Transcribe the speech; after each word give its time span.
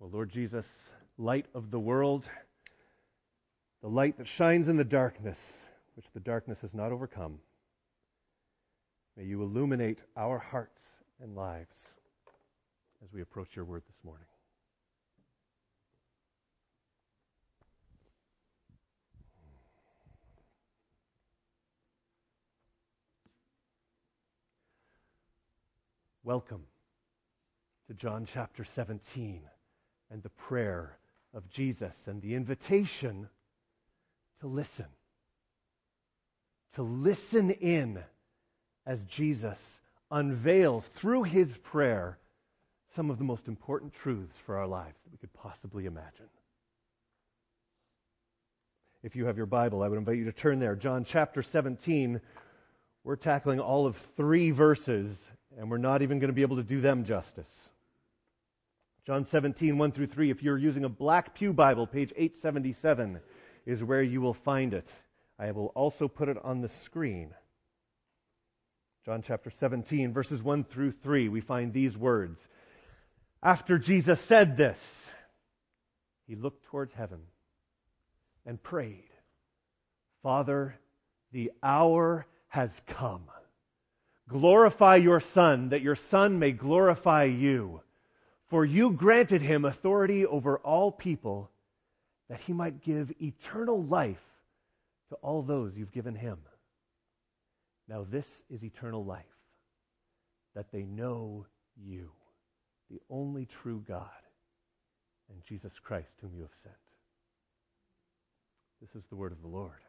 Well, 0.00 0.10
Lord 0.10 0.30
Jesus, 0.30 0.64
light 1.16 1.46
of 1.54 1.72
the 1.72 1.80
world, 1.80 2.24
the 3.82 3.88
light 3.88 4.16
that 4.18 4.28
shines 4.28 4.68
in 4.68 4.76
the 4.76 4.84
darkness, 4.84 5.38
which 5.96 6.06
the 6.14 6.20
darkness 6.20 6.58
has 6.62 6.72
not 6.72 6.92
overcome, 6.92 7.40
may 9.16 9.24
you 9.24 9.42
illuminate 9.42 9.98
our 10.16 10.38
hearts 10.38 10.80
and 11.20 11.34
lives 11.34 11.74
as 13.02 13.12
we 13.12 13.22
approach 13.22 13.56
your 13.56 13.64
word 13.64 13.82
this 13.88 14.04
morning. 14.04 14.26
Welcome 26.22 26.62
to 27.88 27.94
John 27.94 28.28
chapter 28.30 28.64
17 28.64 29.40
and 30.10 30.22
the 30.22 30.28
prayer 30.30 30.96
of 31.34 31.48
Jesus 31.50 31.94
and 32.06 32.22
the 32.22 32.34
invitation 32.34 33.28
to 34.40 34.46
listen. 34.46 34.86
To 36.74 36.82
listen 36.82 37.50
in 37.50 38.02
as 38.86 39.00
Jesus 39.04 39.58
unveils 40.10 40.84
through 40.96 41.24
his 41.24 41.48
prayer 41.58 42.18
some 42.96 43.10
of 43.10 43.18
the 43.18 43.24
most 43.24 43.46
important 43.46 43.92
truths 43.92 44.34
for 44.46 44.56
our 44.56 44.66
lives 44.66 44.96
that 45.04 45.12
we 45.12 45.18
could 45.18 45.32
possibly 45.34 45.86
imagine. 45.86 46.28
If 49.02 49.14
you 49.14 49.26
have 49.26 49.36
your 49.36 49.46
Bible, 49.46 49.82
I 49.82 49.88
would 49.88 49.98
invite 49.98 50.16
you 50.16 50.24
to 50.24 50.32
turn 50.32 50.58
there. 50.58 50.74
John 50.74 51.04
chapter 51.04 51.42
17. 51.42 52.20
We're 53.04 53.16
tackling 53.16 53.60
all 53.60 53.86
of 53.86 53.96
three 54.16 54.50
verses, 54.50 55.14
and 55.56 55.70
we're 55.70 55.78
not 55.78 56.02
even 56.02 56.18
going 56.18 56.28
to 56.28 56.34
be 56.34 56.42
able 56.42 56.56
to 56.56 56.64
do 56.64 56.80
them 56.80 57.04
justice. 57.04 57.46
John 59.08 59.24
17, 59.24 59.78
1 59.78 59.92
through 59.92 60.08
3. 60.08 60.30
If 60.30 60.42
you're 60.42 60.58
using 60.58 60.84
a 60.84 60.88
Black 60.90 61.34
Pew 61.34 61.54
Bible, 61.54 61.86
page 61.86 62.12
877 62.14 63.20
is 63.64 63.82
where 63.82 64.02
you 64.02 64.20
will 64.20 64.34
find 64.34 64.74
it. 64.74 64.86
I 65.38 65.50
will 65.52 65.68
also 65.68 66.08
put 66.08 66.28
it 66.28 66.36
on 66.44 66.60
the 66.60 66.68
screen. 66.84 67.32
John 69.06 69.24
chapter 69.26 69.48
17, 69.48 70.12
verses 70.12 70.42
1 70.42 70.64
through 70.64 70.92
3, 70.92 71.30
we 71.30 71.40
find 71.40 71.72
these 71.72 71.96
words. 71.96 72.38
After 73.42 73.78
Jesus 73.78 74.20
said 74.20 74.58
this, 74.58 74.78
he 76.26 76.34
looked 76.34 76.66
towards 76.66 76.92
heaven 76.92 77.20
and 78.44 78.62
prayed, 78.62 79.08
Father, 80.22 80.74
the 81.32 81.50
hour 81.62 82.26
has 82.48 82.70
come. 82.86 83.24
Glorify 84.28 84.96
your 84.96 85.20
Son, 85.20 85.70
that 85.70 85.80
your 85.80 85.96
Son 85.96 86.38
may 86.38 86.52
glorify 86.52 87.24
you. 87.24 87.80
For 88.48 88.64
you 88.64 88.90
granted 88.92 89.42
him 89.42 89.64
authority 89.64 90.24
over 90.24 90.58
all 90.58 90.90
people, 90.90 91.50
that 92.28 92.40
he 92.40 92.52
might 92.52 92.82
give 92.82 93.12
eternal 93.20 93.82
life 93.82 94.22
to 95.10 95.14
all 95.16 95.42
those 95.42 95.76
you've 95.76 95.92
given 95.92 96.14
him. 96.14 96.38
Now, 97.88 98.06
this 98.08 98.26
is 98.50 98.64
eternal 98.64 99.04
life, 99.04 99.24
that 100.54 100.70
they 100.72 100.82
know 100.82 101.46
you, 101.76 102.10
the 102.90 103.00
only 103.10 103.46
true 103.62 103.82
God, 103.86 104.08
and 105.30 105.42
Jesus 105.44 105.72
Christ, 105.82 106.12
whom 106.20 106.34
you 106.34 106.42
have 106.42 106.50
sent. 106.62 106.74
This 108.80 108.94
is 108.94 109.06
the 109.08 109.16
word 109.16 109.32
of 109.32 109.42
the 109.42 109.48
Lord. 109.48 109.80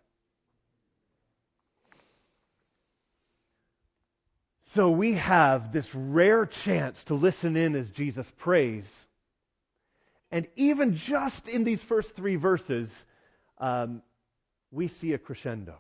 So 4.76 4.92
we 4.92 5.14
have 5.14 5.72
this 5.72 5.88
rare 5.96 6.46
chance 6.46 7.04
to 7.06 7.16
listen 7.16 7.56
in 7.56 7.76
as 7.76 7.90
Jesus 7.90 8.28
prays. 8.38 8.84
And 10.32 10.48
even 10.56 10.96
just 10.96 11.48
in 11.48 11.64
these 11.64 11.82
first 11.82 12.16
three 12.16 12.36
verses, 12.36 12.90
um, 13.58 14.04
we 14.72 14.88
see 14.88 15.14
a 15.14 15.18
crescendo. 15.18 15.76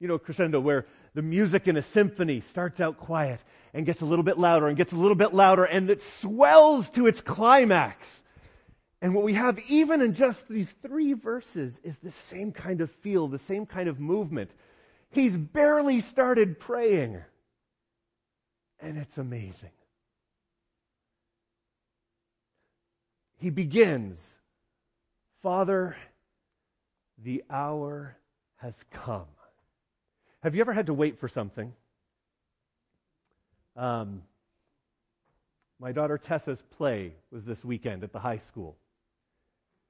You 0.00 0.08
know, 0.08 0.18
crescendo 0.18 0.60
where 0.60 0.86
the 1.14 1.20
music 1.20 1.68
in 1.68 1.76
a 1.76 1.82
symphony 1.82 2.42
starts 2.50 2.80
out 2.80 2.98
quiet 2.98 3.40
and 3.74 3.84
gets 3.84 4.00
a 4.00 4.06
little 4.06 4.24
bit 4.24 4.38
louder 4.38 4.68
and 4.68 4.76
gets 4.76 4.92
a 4.92 4.96
little 4.96 5.14
bit 5.14 5.34
louder 5.34 5.64
and 5.64 5.90
it 5.90 6.02
swells 6.02 6.88
to 6.90 7.06
its 7.06 7.20
climax. 7.20 8.06
And 9.02 9.14
what 9.14 9.24
we 9.24 9.34
have 9.34 9.58
even 9.68 10.00
in 10.00 10.14
just 10.14 10.48
these 10.48 10.72
three 10.80 11.12
verses 11.12 11.78
is 11.84 11.94
the 12.02 12.10
same 12.10 12.52
kind 12.52 12.80
of 12.80 12.90
feel, 12.90 13.28
the 13.28 13.38
same 13.40 13.66
kind 13.66 13.90
of 13.90 14.00
movement. 14.00 14.50
He's 15.10 15.36
barely 15.36 16.00
started 16.00 16.58
praying. 16.58 17.22
And 18.80 18.98
it's 18.98 19.18
amazing. 19.18 19.70
He 23.38 23.50
begins, 23.50 24.18
Father, 25.42 25.96
the 27.22 27.44
hour 27.50 28.16
has 28.56 28.74
come. 28.92 29.26
Have 30.42 30.54
you 30.54 30.60
ever 30.60 30.72
had 30.72 30.86
to 30.86 30.94
wait 30.94 31.18
for 31.18 31.28
something? 31.28 31.72
Um, 33.76 34.22
my 35.78 35.92
daughter 35.92 36.16
Tessa's 36.16 36.62
play 36.76 37.12
was 37.30 37.44
this 37.44 37.62
weekend 37.64 38.02
at 38.04 38.12
the 38.12 38.18
high 38.18 38.40
school. 38.48 38.76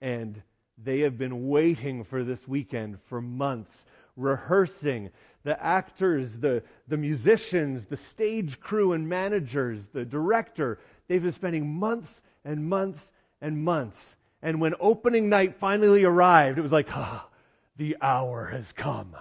And 0.00 0.42
they 0.76 1.00
have 1.00 1.16
been 1.16 1.48
waiting 1.48 2.04
for 2.04 2.24
this 2.24 2.46
weekend 2.48 2.98
for 3.08 3.20
months 3.20 3.84
rehearsing, 4.16 5.10
the 5.46 5.64
actors, 5.64 6.28
the, 6.40 6.60
the 6.88 6.96
musicians, 6.96 7.86
the 7.86 7.96
stage 7.96 8.58
crew 8.58 8.94
and 8.94 9.08
managers, 9.08 9.78
the 9.92 10.04
director, 10.04 10.80
they've 11.06 11.22
been 11.22 11.32
spending 11.32 11.72
months 11.72 12.20
and 12.44 12.68
months 12.68 13.12
and 13.40 13.62
months. 13.62 14.16
And 14.42 14.60
when 14.60 14.74
opening 14.80 15.28
night 15.28 15.54
finally 15.60 16.02
arrived, 16.02 16.58
it 16.58 16.62
was 16.62 16.72
like, 16.72 16.88
ah, 16.96 17.28
the 17.76 17.96
hour 18.02 18.46
has 18.46 18.72
come. 18.72 19.14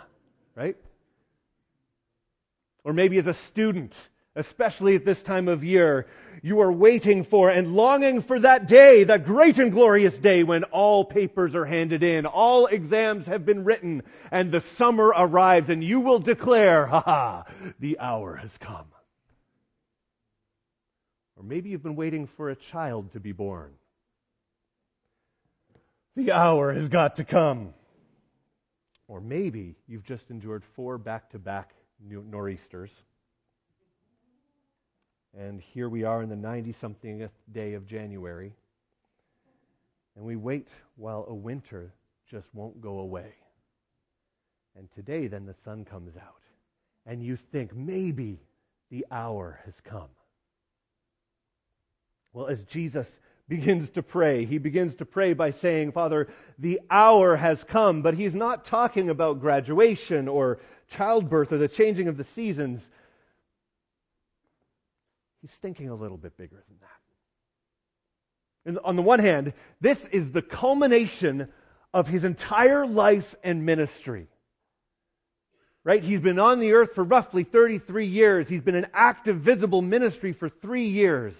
Right? 0.55 0.75
Or 2.83 2.91
maybe 2.91 3.19
as 3.19 3.27
a 3.27 3.33
student, 3.35 3.93
especially 4.35 4.95
at 4.95 5.05
this 5.05 5.23
time 5.23 5.47
of 5.47 5.63
year, 5.63 6.07
you 6.41 6.59
are 6.59 6.71
waiting 6.71 7.23
for 7.23 7.49
and 7.49 7.75
longing 7.75 8.21
for 8.21 8.39
that 8.39 8.67
day, 8.67 9.03
that 9.05 9.25
great 9.25 9.57
and 9.57 9.71
glorious 9.71 10.17
day 10.17 10.43
when 10.43 10.63
all 10.65 11.05
papers 11.05 11.55
are 11.55 11.65
handed 11.65 12.03
in, 12.03 12.25
all 12.25 12.67
exams 12.67 13.25
have 13.25 13.45
been 13.45 13.63
written, 13.63 14.03
and 14.31 14.51
the 14.51 14.61
summer 14.61 15.07
arrives 15.07 15.69
and 15.69 15.83
you 15.83 16.01
will 16.01 16.19
declare, 16.19 16.85
ha 16.85 17.01
ha, 17.01 17.43
the 17.79 17.97
hour 17.99 18.35
has 18.35 18.51
come. 18.59 18.85
Or 21.37 21.43
maybe 21.43 21.69
you've 21.69 21.83
been 21.83 21.95
waiting 21.95 22.27
for 22.27 22.49
a 22.49 22.55
child 22.55 23.13
to 23.13 23.19
be 23.19 23.31
born. 23.31 23.71
The 26.15 26.31
hour 26.31 26.73
has 26.73 26.87
got 26.87 27.17
to 27.17 27.23
come. 27.23 27.73
Or 29.07 29.19
maybe 29.19 29.75
you've 29.87 30.05
just 30.05 30.29
endured 30.29 30.63
four 30.75 30.97
back 30.97 31.29
to 31.31 31.39
back 31.39 31.73
nor'easters 31.99 32.91
and 35.37 35.59
here 35.59 35.89
we 35.89 36.03
are 36.03 36.23
in 36.23 36.29
the 36.29 36.35
90 36.35 36.73
something 36.73 37.29
day 37.51 37.73
of 37.73 37.85
January. 37.85 38.53
And 40.15 40.25
we 40.25 40.35
wait 40.35 40.69
while 40.95 41.25
a 41.27 41.33
winter 41.33 41.91
just 42.29 42.47
won't 42.53 42.79
go 42.81 42.99
away. 42.99 43.33
And 44.77 44.89
today, 44.93 45.27
then, 45.27 45.45
the 45.45 45.55
sun 45.63 45.85
comes 45.85 46.15
out. 46.17 46.41
And 47.05 47.23
you 47.23 47.37
think 47.51 47.75
maybe 47.75 48.39
the 48.89 49.05
hour 49.11 49.59
has 49.65 49.73
come. 49.83 50.09
Well, 52.33 52.47
as 52.47 52.63
Jesus 52.63 53.07
begins 53.47 53.89
to 53.91 54.03
pray, 54.03 54.45
he 54.45 54.57
begins 54.57 54.95
to 54.95 55.05
pray 55.05 55.33
by 55.33 55.51
saying, 55.51 55.91
Father, 55.91 56.27
the 56.59 56.81
hour 56.89 57.35
has 57.35 57.63
come. 57.63 58.01
But 58.01 58.15
he's 58.15 58.35
not 58.35 58.65
talking 58.65 59.09
about 59.09 59.39
graduation 59.39 60.27
or 60.27 60.59
childbirth 60.89 61.51
or 61.51 61.57
the 61.57 61.67
changing 61.67 62.07
of 62.07 62.17
the 62.17 62.23
seasons. 62.23 62.81
He's 65.45 65.51
thinking 65.51 65.89
a 65.89 65.95
little 65.95 66.17
bit 66.17 66.35
bigger 66.37 66.63
than 66.67 66.77
that. 66.81 66.89
And 68.65 68.79
on 68.83 68.95
the 68.95 69.03
one 69.03 69.19
hand, 69.19 69.53
this 69.79 70.03
is 70.05 70.31
the 70.31 70.41
culmination 70.41 71.49
of 71.93 72.07
his 72.07 72.23
entire 72.23 72.87
life 72.87 73.35
and 73.43 73.63
ministry. 73.63 74.25
Right? 75.83 76.03
He's 76.03 76.19
been 76.19 76.39
on 76.39 76.59
the 76.59 76.73
earth 76.73 76.95
for 76.95 77.03
roughly 77.03 77.43
33 77.43 78.07
years. 78.07 78.49
He's 78.49 78.63
been 78.63 78.73
an 78.73 78.87
active, 78.91 79.37
visible 79.37 79.83
ministry 79.83 80.33
for 80.33 80.49
three 80.49 80.87
years. 80.87 81.35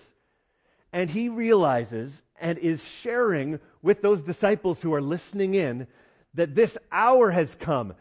And 0.93 1.09
he 1.09 1.29
realizes 1.29 2.11
and 2.39 2.59
is 2.59 2.85
sharing 3.01 3.59
with 3.81 4.03
those 4.03 4.21
disciples 4.21 4.79
who 4.83 4.93
are 4.93 5.01
listening 5.01 5.55
in 5.55 5.87
that 6.35 6.53
this 6.53 6.77
hour 6.91 7.31
has 7.31 7.55
come. 7.55 7.95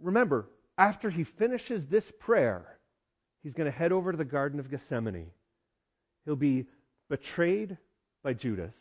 Remember, 0.00 0.48
after 0.78 1.10
he 1.10 1.24
finishes 1.24 1.84
this 1.88 2.10
prayer, 2.20 2.78
he's 3.42 3.52
going 3.52 3.70
to 3.70 3.78
head 3.78 3.92
over 3.92 4.12
to 4.12 4.18
the 4.18 4.24
Garden 4.24 4.58
of 4.58 4.70
Gethsemane. 4.70 5.30
He'll 6.26 6.36
be 6.36 6.66
betrayed 7.08 7.78
by 8.22 8.34
Judas, 8.34 8.74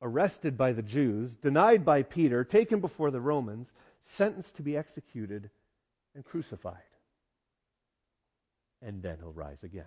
arrested 0.00 0.56
by 0.56 0.72
the 0.72 0.82
Jews, 0.82 1.36
denied 1.36 1.84
by 1.84 2.02
Peter, 2.02 2.44
taken 2.44 2.80
before 2.80 3.10
the 3.10 3.20
Romans, 3.20 3.68
sentenced 4.16 4.54
to 4.56 4.62
be 4.62 4.76
executed, 4.76 5.50
and 6.14 6.24
crucified. 6.24 6.76
And 8.80 9.02
then 9.02 9.16
he'll 9.18 9.32
rise 9.32 9.64
again. 9.64 9.84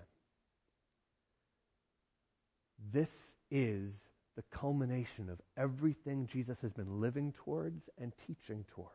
This 2.92 3.10
is 3.50 3.94
the 4.36 4.44
culmination 4.52 5.30
of 5.30 5.40
everything 5.56 6.28
Jesus 6.32 6.58
has 6.62 6.74
been 6.74 7.00
living 7.00 7.34
towards 7.44 7.90
and 7.98 8.12
teaching 8.28 8.66
towards. 8.76 8.92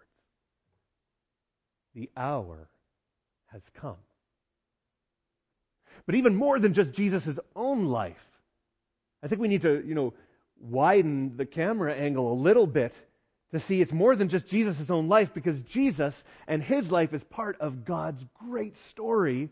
The 1.94 2.10
hour 2.16 2.68
has 3.46 3.62
come. 3.74 3.96
But 6.06 6.14
even 6.14 6.34
more 6.34 6.58
than 6.58 6.74
just 6.74 6.92
Jesus' 6.92 7.38
own 7.54 7.86
life, 7.86 8.24
I 9.22 9.28
think 9.28 9.40
we 9.40 9.48
need 9.48 9.62
to, 9.62 9.84
you 9.86 9.94
know, 9.94 10.14
widen 10.60 11.36
the 11.36 11.46
camera 11.46 11.94
angle 11.94 12.32
a 12.32 12.34
little 12.34 12.66
bit 12.66 12.94
to 13.52 13.60
see 13.60 13.80
it's 13.80 13.92
more 13.92 14.16
than 14.16 14.28
just 14.28 14.46
Jesus' 14.48 14.90
own 14.90 15.08
life 15.08 15.32
because 15.34 15.60
Jesus 15.60 16.24
and 16.48 16.62
his 16.62 16.90
life 16.90 17.12
is 17.12 17.22
part 17.24 17.60
of 17.60 17.84
God's 17.84 18.24
great 18.34 18.76
story 18.88 19.50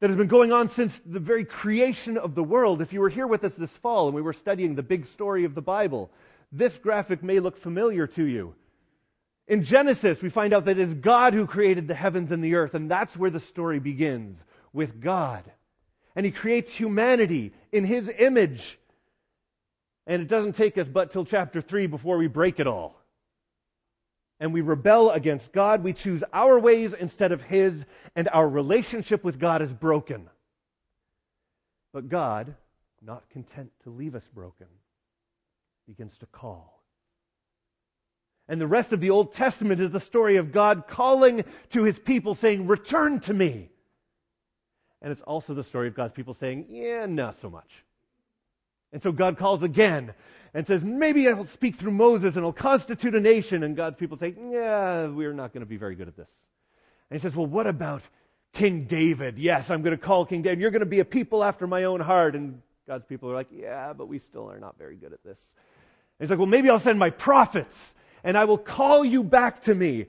that 0.00 0.08
has 0.08 0.16
been 0.16 0.28
going 0.28 0.52
on 0.52 0.70
since 0.70 0.98
the 1.04 1.20
very 1.20 1.44
creation 1.44 2.16
of 2.16 2.34
the 2.34 2.42
world. 2.42 2.80
If 2.80 2.92
you 2.92 3.00
were 3.00 3.10
here 3.10 3.26
with 3.26 3.44
us 3.44 3.54
this 3.54 3.70
fall 3.70 4.06
and 4.06 4.14
we 4.14 4.22
were 4.22 4.32
studying 4.32 4.74
the 4.74 4.82
big 4.82 5.06
story 5.06 5.44
of 5.44 5.54
the 5.54 5.60
Bible, 5.60 6.10
this 6.50 6.76
graphic 6.78 7.22
may 7.22 7.38
look 7.38 7.58
familiar 7.58 8.06
to 8.06 8.24
you. 8.24 8.54
In 9.46 9.64
Genesis, 9.64 10.22
we 10.22 10.30
find 10.30 10.54
out 10.54 10.64
that 10.64 10.78
it 10.78 10.88
is 10.88 10.94
God 10.94 11.34
who 11.34 11.46
created 11.46 11.86
the 11.86 11.94
heavens 11.94 12.30
and 12.30 12.42
the 12.42 12.54
earth, 12.54 12.74
and 12.74 12.90
that's 12.90 13.16
where 13.16 13.30
the 13.30 13.40
story 13.40 13.78
begins 13.78 14.38
with 14.72 15.00
God. 15.00 15.44
And 16.20 16.26
He 16.26 16.32
creates 16.32 16.70
humanity 16.70 17.54
in 17.72 17.86
His 17.86 18.10
image. 18.18 18.78
And 20.06 20.20
it 20.20 20.28
doesn't 20.28 20.52
take 20.52 20.76
us 20.76 20.86
but 20.86 21.12
till 21.12 21.24
chapter 21.24 21.62
3 21.62 21.86
before 21.86 22.18
we 22.18 22.26
break 22.26 22.60
it 22.60 22.66
all 22.66 23.00
and 24.38 24.52
we 24.52 24.60
rebel 24.60 25.12
against 25.12 25.50
God. 25.50 25.82
We 25.82 25.94
choose 25.94 26.22
our 26.30 26.58
ways 26.58 26.92
instead 26.92 27.32
of 27.32 27.40
His, 27.40 27.86
and 28.14 28.28
our 28.34 28.46
relationship 28.46 29.24
with 29.24 29.40
God 29.40 29.62
is 29.62 29.72
broken. 29.72 30.28
But 31.94 32.10
God, 32.10 32.54
not 33.00 33.30
content 33.30 33.70
to 33.84 33.88
leave 33.90 34.14
us 34.14 34.28
broken, 34.34 34.66
begins 35.88 36.18
to 36.18 36.26
call. 36.26 36.82
And 38.46 38.60
the 38.60 38.66
rest 38.66 38.92
of 38.92 39.00
the 39.00 39.08
Old 39.08 39.32
Testament 39.32 39.80
is 39.80 39.90
the 39.90 40.00
story 40.00 40.36
of 40.36 40.52
God 40.52 40.84
calling 40.86 41.46
to 41.70 41.84
His 41.84 41.98
people 41.98 42.34
saying, 42.34 42.66
Return 42.66 43.20
to 43.20 43.32
me. 43.32 43.70
And 45.02 45.12
it's 45.12 45.22
also 45.22 45.54
the 45.54 45.64
story 45.64 45.88
of 45.88 45.94
God's 45.94 46.12
people 46.12 46.34
saying, 46.34 46.66
Yeah, 46.68 47.06
not 47.06 47.40
so 47.40 47.50
much. 47.50 47.70
And 48.92 49.02
so 49.02 49.12
God 49.12 49.38
calls 49.38 49.62
again 49.62 50.12
and 50.52 50.66
says, 50.66 50.82
maybe 50.82 51.28
I'll 51.28 51.46
speak 51.46 51.76
through 51.76 51.92
Moses 51.92 52.36
and 52.36 52.44
I'll 52.44 52.52
constitute 52.52 53.14
a 53.14 53.20
nation. 53.20 53.62
And 53.62 53.76
God's 53.76 53.96
people 53.96 54.18
say, 54.18 54.34
yeah, 54.50 55.06
we're 55.06 55.32
not 55.32 55.52
going 55.52 55.60
to 55.60 55.68
be 55.68 55.76
very 55.76 55.94
good 55.94 56.08
at 56.08 56.16
this. 56.16 56.28
And 57.08 57.18
he 57.18 57.22
says, 57.22 57.36
well, 57.36 57.46
what 57.46 57.66
about 57.66 58.02
King 58.52 58.84
David? 58.84 59.38
Yes, 59.38 59.70
I'm 59.70 59.82
going 59.82 59.96
to 59.96 60.02
call 60.02 60.26
King 60.26 60.42
David. 60.42 60.60
You're 60.60 60.72
going 60.72 60.80
to 60.80 60.86
be 60.86 61.00
a 61.00 61.04
people 61.04 61.44
after 61.44 61.66
my 61.66 61.84
own 61.84 62.00
heart. 62.00 62.34
And 62.34 62.62
God's 62.88 63.04
people 63.04 63.30
are 63.30 63.34
like, 63.34 63.48
yeah, 63.52 63.92
but 63.92 64.08
we 64.08 64.18
still 64.18 64.50
are 64.50 64.58
not 64.58 64.76
very 64.76 64.96
good 64.96 65.12
at 65.12 65.22
this. 65.22 65.38
And 66.18 66.26
he's 66.26 66.30
like, 66.30 66.38
well, 66.38 66.48
maybe 66.48 66.68
I'll 66.68 66.80
send 66.80 66.98
my 66.98 67.10
prophets 67.10 67.76
and 68.24 68.36
I 68.36 68.44
will 68.44 68.58
call 68.58 69.04
you 69.04 69.22
back 69.22 69.62
to 69.64 69.74
me. 69.74 70.06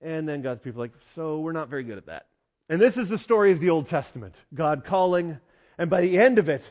And 0.00 0.26
then 0.26 0.40
God's 0.40 0.60
people 0.60 0.80
are 0.80 0.84
like, 0.84 0.94
so 1.14 1.40
we're 1.40 1.52
not 1.52 1.68
very 1.68 1.84
good 1.84 1.98
at 1.98 2.06
that. 2.06 2.26
And 2.68 2.80
this 2.80 2.96
is 2.96 3.08
the 3.08 3.18
story 3.18 3.52
of 3.52 3.60
the 3.60 3.70
Old 3.70 3.88
Testament. 3.88 4.34
God 4.54 4.84
calling, 4.84 5.38
and 5.78 5.88
by 5.88 6.02
the 6.02 6.18
end 6.18 6.38
of 6.38 6.48
it, 6.48 6.62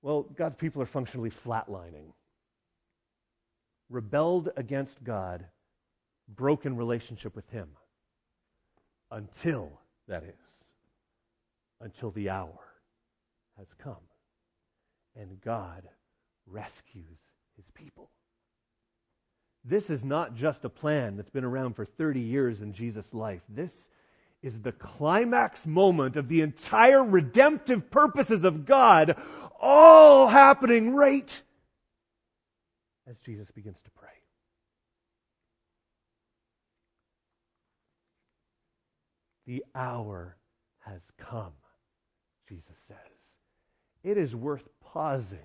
well, 0.00 0.22
God's 0.22 0.56
people 0.56 0.82
are 0.82 0.86
functionally 0.86 1.30
flatlining. 1.30 2.12
Rebelled 3.88 4.50
against 4.56 5.02
God, 5.04 5.44
broken 6.28 6.76
relationship 6.76 7.36
with 7.36 7.48
Him. 7.50 7.68
Until, 9.10 9.70
that 10.08 10.24
is, 10.24 10.40
until 11.80 12.10
the 12.10 12.30
hour 12.30 12.58
has 13.58 13.66
come 13.82 13.96
and 15.14 15.40
God 15.40 15.82
rescues 16.46 17.18
His 17.56 17.66
people. 17.74 18.10
This 19.64 19.90
is 19.90 20.02
not 20.02 20.34
just 20.34 20.64
a 20.64 20.68
plan 20.68 21.16
that's 21.16 21.30
been 21.30 21.44
around 21.44 21.74
for 21.74 21.84
30 21.84 22.20
years 22.20 22.60
in 22.60 22.72
Jesus' 22.72 23.12
life. 23.12 23.42
This 23.48 23.70
is 24.42 24.60
the 24.60 24.72
climax 24.72 25.64
moment 25.64 26.16
of 26.16 26.28
the 26.28 26.40
entire 26.40 27.02
redemptive 27.02 27.90
purposes 27.90 28.44
of 28.44 28.66
God 28.66 29.16
all 29.60 30.26
happening 30.26 30.94
right 30.94 31.42
as 33.08 33.16
Jesus 33.18 33.48
begins 33.52 33.78
to 33.84 33.90
pray. 33.90 34.08
The 39.46 39.64
hour 39.74 40.36
has 40.80 41.00
come, 41.18 41.52
Jesus 42.48 42.76
says. 42.88 42.96
It 44.02 44.18
is 44.18 44.34
worth 44.34 44.68
pausing 44.80 45.38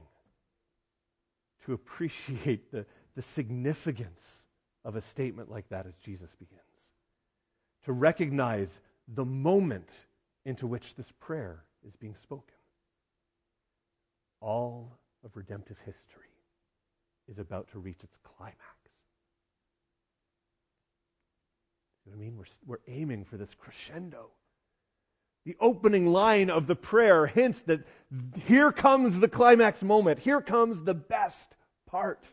to 1.66 1.74
appreciate 1.74 2.72
the, 2.72 2.86
the 3.16 3.22
significance 3.22 4.24
of 4.84 4.96
a 4.96 5.02
statement 5.02 5.52
like 5.52 5.70
that 5.70 5.86
as 5.86 5.94
Jesus 6.04 6.30
begins. 6.40 6.62
To 7.86 7.92
recognize 7.92 8.70
the 9.08 9.26
moment 9.26 9.90
into 10.46 10.68
which 10.68 10.96
this 10.96 11.12
prayer 11.20 11.64
is 11.86 11.96
being 11.96 12.16
spoken 12.22 12.58
all 14.42 14.98
of 15.24 15.36
redemptive 15.36 15.78
history 15.86 16.24
is 17.28 17.40
about 17.40 17.70
to 17.72 17.80
reach 17.80 18.04
its 18.04 18.16
climax. 18.24 18.58
You 22.06 22.12
know 22.12 22.18
what 22.18 22.24
I 22.24 22.26
mean? 22.26 22.38
We're, 22.38 22.46
we're 22.66 22.94
aiming 22.94 23.26
for 23.26 23.38
this 23.38 23.50
crescendo. 23.58 24.30
The 25.46 25.58
opening 25.60 26.08
line 26.08 26.50
of 26.50 26.68
the 26.68 26.76
prayer 26.76 27.26
hints 27.26 27.62
that 27.68 27.82
here 28.46 28.72
comes 28.72 29.20
the 29.20 29.28
climax 29.28 29.82
moment. 29.82 30.20
Here 30.20 30.42
comes 30.42 30.84
the 30.84 30.94
best 30.94 31.56
part. 31.86 32.24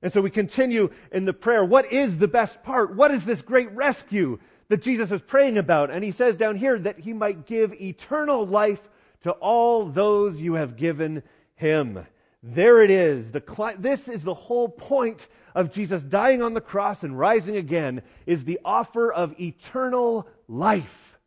And 0.00 0.12
so 0.12 0.20
we 0.20 0.30
continue 0.30 0.90
in 1.12 1.24
the 1.24 1.32
prayer. 1.32 1.64
What 1.64 1.92
is 1.92 2.18
the 2.18 2.28
best 2.28 2.62
part? 2.62 2.94
What 2.94 3.10
is 3.10 3.24
this 3.24 3.42
great 3.42 3.70
rescue 3.72 4.38
that 4.68 4.82
Jesus 4.82 5.10
is 5.10 5.20
praying 5.20 5.58
about? 5.58 5.90
And 5.90 6.04
he 6.04 6.12
says 6.12 6.36
down 6.36 6.56
here 6.56 6.78
that 6.78 6.98
he 6.98 7.12
might 7.12 7.46
give 7.46 7.72
eternal 7.74 8.46
life 8.46 8.80
to 9.22 9.32
all 9.32 9.86
those 9.86 10.40
you 10.40 10.54
have 10.54 10.76
given 10.76 11.22
him. 11.56 12.06
There 12.42 12.82
it 12.82 12.90
is. 12.90 13.32
The, 13.32 13.74
this 13.78 14.08
is 14.08 14.22
the 14.22 14.34
whole 14.34 14.68
point 14.68 15.26
of 15.54 15.72
Jesus 15.72 16.02
dying 16.02 16.42
on 16.42 16.54
the 16.54 16.60
cross 16.60 17.02
and 17.02 17.18
rising 17.18 17.56
again 17.56 18.02
is 18.26 18.44
the 18.44 18.60
offer 18.64 19.12
of 19.12 19.38
eternal 19.40 20.28
life. 20.46 21.18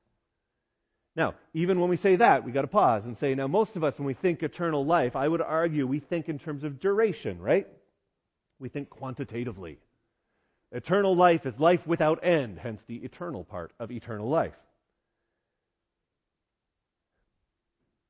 Now, 1.15 1.35
even 1.53 1.81
when 1.81 1.89
we 1.89 1.97
say 1.97 2.15
that, 2.15 2.45
we 2.45 2.53
got 2.53 2.61
to 2.61 2.67
pause 2.67 3.03
and 3.03 3.17
say, 3.17 3.35
now 3.35 3.47
most 3.47 3.75
of 3.75 3.83
us 3.83 3.97
when 3.97 4.05
we 4.05 4.13
think 4.13 4.41
eternal 4.41 4.85
life, 4.85 5.17
I 5.17 5.27
would 5.27 5.41
argue 5.41 5.85
we 5.85 5.99
think 5.99 6.29
in 6.29 6.39
terms 6.39 6.63
of 6.63 6.79
duration, 6.79 7.41
right? 7.41 7.67
We 8.59 8.69
think 8.69 8.89
quantitatively. 8.89 9.79
Eternal 10.71 11.15
life 11.15 11.45
is 11.45 11.59
life 11.59 11.85
without 11.85 12.23
end, 12.23 12.57
hence 12.57 12.81
the 12.87 12.95
eternal 12.97 13.43
part 13.43 13.73
of 13.79 13.91
eternal 13.91 14.29
life. 14.29 14.55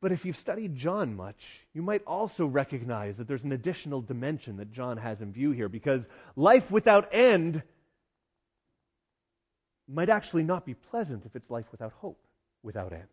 But 0.02 0.12
if 0.12 0.26
you've 0.26 0.38
studied 0.38 0.76
John 0.76 1.16
much, 1.16 1.38
you 1.74 1.84
might 1.84 2.04
also 2.06 2.46
recognize 2.46 3.18
that 3.18 3.28
there's 3.28 3.44
an 3.44 3.52
additional 3.52 4.02
dimension 4.02 4.58
that 4.58 4.72
John 4.72 4.98
has 4.98 5.22
in 5.22 5.32
view 5.32 5.52
here 5.52 5.70
because 5.70 6.04
life 6.36 6.70
without 6.72 7.10
end 7.14 7.62
might 9.88 10.10
actually 10.10 10.44
not 10.44 10.66
be 10.66 10.74
pleasant 10.74 11.26
if 11.26 11.36
it's 11.36 11.50
life 11.52 11.66
without 11.72 11.94
hope, 11.94 12.20
without 12.64 12.94
end. 12.94 13.08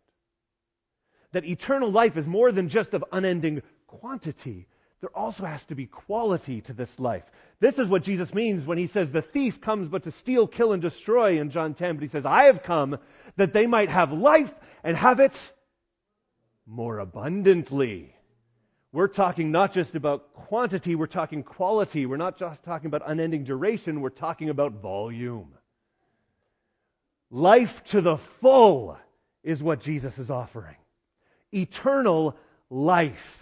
That 1.31 1.45
eternal 1.45 1.91
life 1.91 2.17
is 2.17 2.25
more 2.25 2.51
than 2.51 2.69
just 2.69 2.93
of 2.95 3.03
unending 3.11 3.61
quantity. 3.85 4.67
There 5.01 5.15
also 5.15 5.45
has 5.45 5.63
to 5.65 5.75
be 5.75 5.85
quality 5.85 6.61
to 6.61 6.73
this 6.73 6.99
life. 6.99 7.23
This 7.59 7.79
is 7.79 7.87
what 7.87 8.03
Jesus 8.03 8.33
means 8.33 8.65
when 8.65 8.77
he 8.77 8.87
says 8.87 9.11
the 9.11 9.21
thief 9.21 9.61
comes 9.61 9.87
but 9.87 10.03
to 10.03 10.11
steal, 10.11 10.45
kill, 10.45 10.73
and 10.73 10.81
destroy 10.81 11.39
in 11.39 11.51
John 11.51 11.73
10. 11.73 11.95
But 11.95 12.03
he 12.03 12.09
says, 12.09 12.25
I 12.25 12.45
have 12.45 12.63
come 12.63 12.97
that 13.37 13.53
they 13.53 13.65
might 13.65 13.89
have 13.89 14.11
life 14.11 14.53
and 14.83 14.97
have 14.97 15.19
it 15.19 15.33
more 16.65 16.99
abundantly. 16.99 18.13
We're 18.91 19.07
talking 19.07 19.51
not 19.51 19.73
just 19.73 19.95
about 19.95 20.33
quantity, 20.33 20.95
we're 20.95 21.05
talking 21.07 21.43
quality. 21.43 22.05
We're 22.05 22.17
not 22.17 22.37
just 22.37 22.63
talking 22.63 22.87
about 22.87 23.03
unending 23.05 23.43
duration, 23.43 24.01
we're 24.01 24.09
talking 24.09 24.49
about 24.49 24.81
volume. 24.81 25.53
Life 27.31 27.83
to 27.85 28.01
the 28.01 28.17
full 28.41 28.97
is 29.43 29.61
what 29.61 29.81
Jesus 29.81 30.17
is 30.17 30.31
offering. 30.31 30.75
Eternal 31.53 32.35
life. 32.69 33.38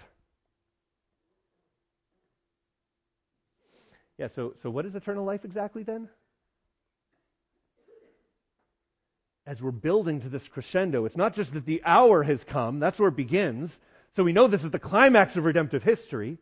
Yeah, 4.18 4.28
so, 4.36 4.56
so 4.64 4.70
what 4.70 4.86
is 4.86 4.96
eternal 4.96 5.26
life 5.26 5.46
exactly 5.46 5.84
then? 5.84 6.10
as 9.48 9.62
we're 9.62 9.72
building 9.72 10.20
to 10.22 10.30
this 10.30 10.46
crescendo, 10.50 11.06
it's 11.06 11.16
not 11.16 11.34
just 11.34 11.54
that 11.54 11.66
the 11.66 11.82
hour 11.86 12.22
has 12.22 12.44
come, 12.44 12.80
that's 12.80 13.00
where 13.00 13.08
it 13.08 13.16
begins. 13.16 13.72
So 14.18 14.24
we 14.24 14.34
know 14.34 14.48
this 14.48 14.66
is 14.66 14.72
the 14.72 14.78
climax 14.78 15.38
of 15.38 15.46
redemptive 15.46 15.84
history. 15.84 16.38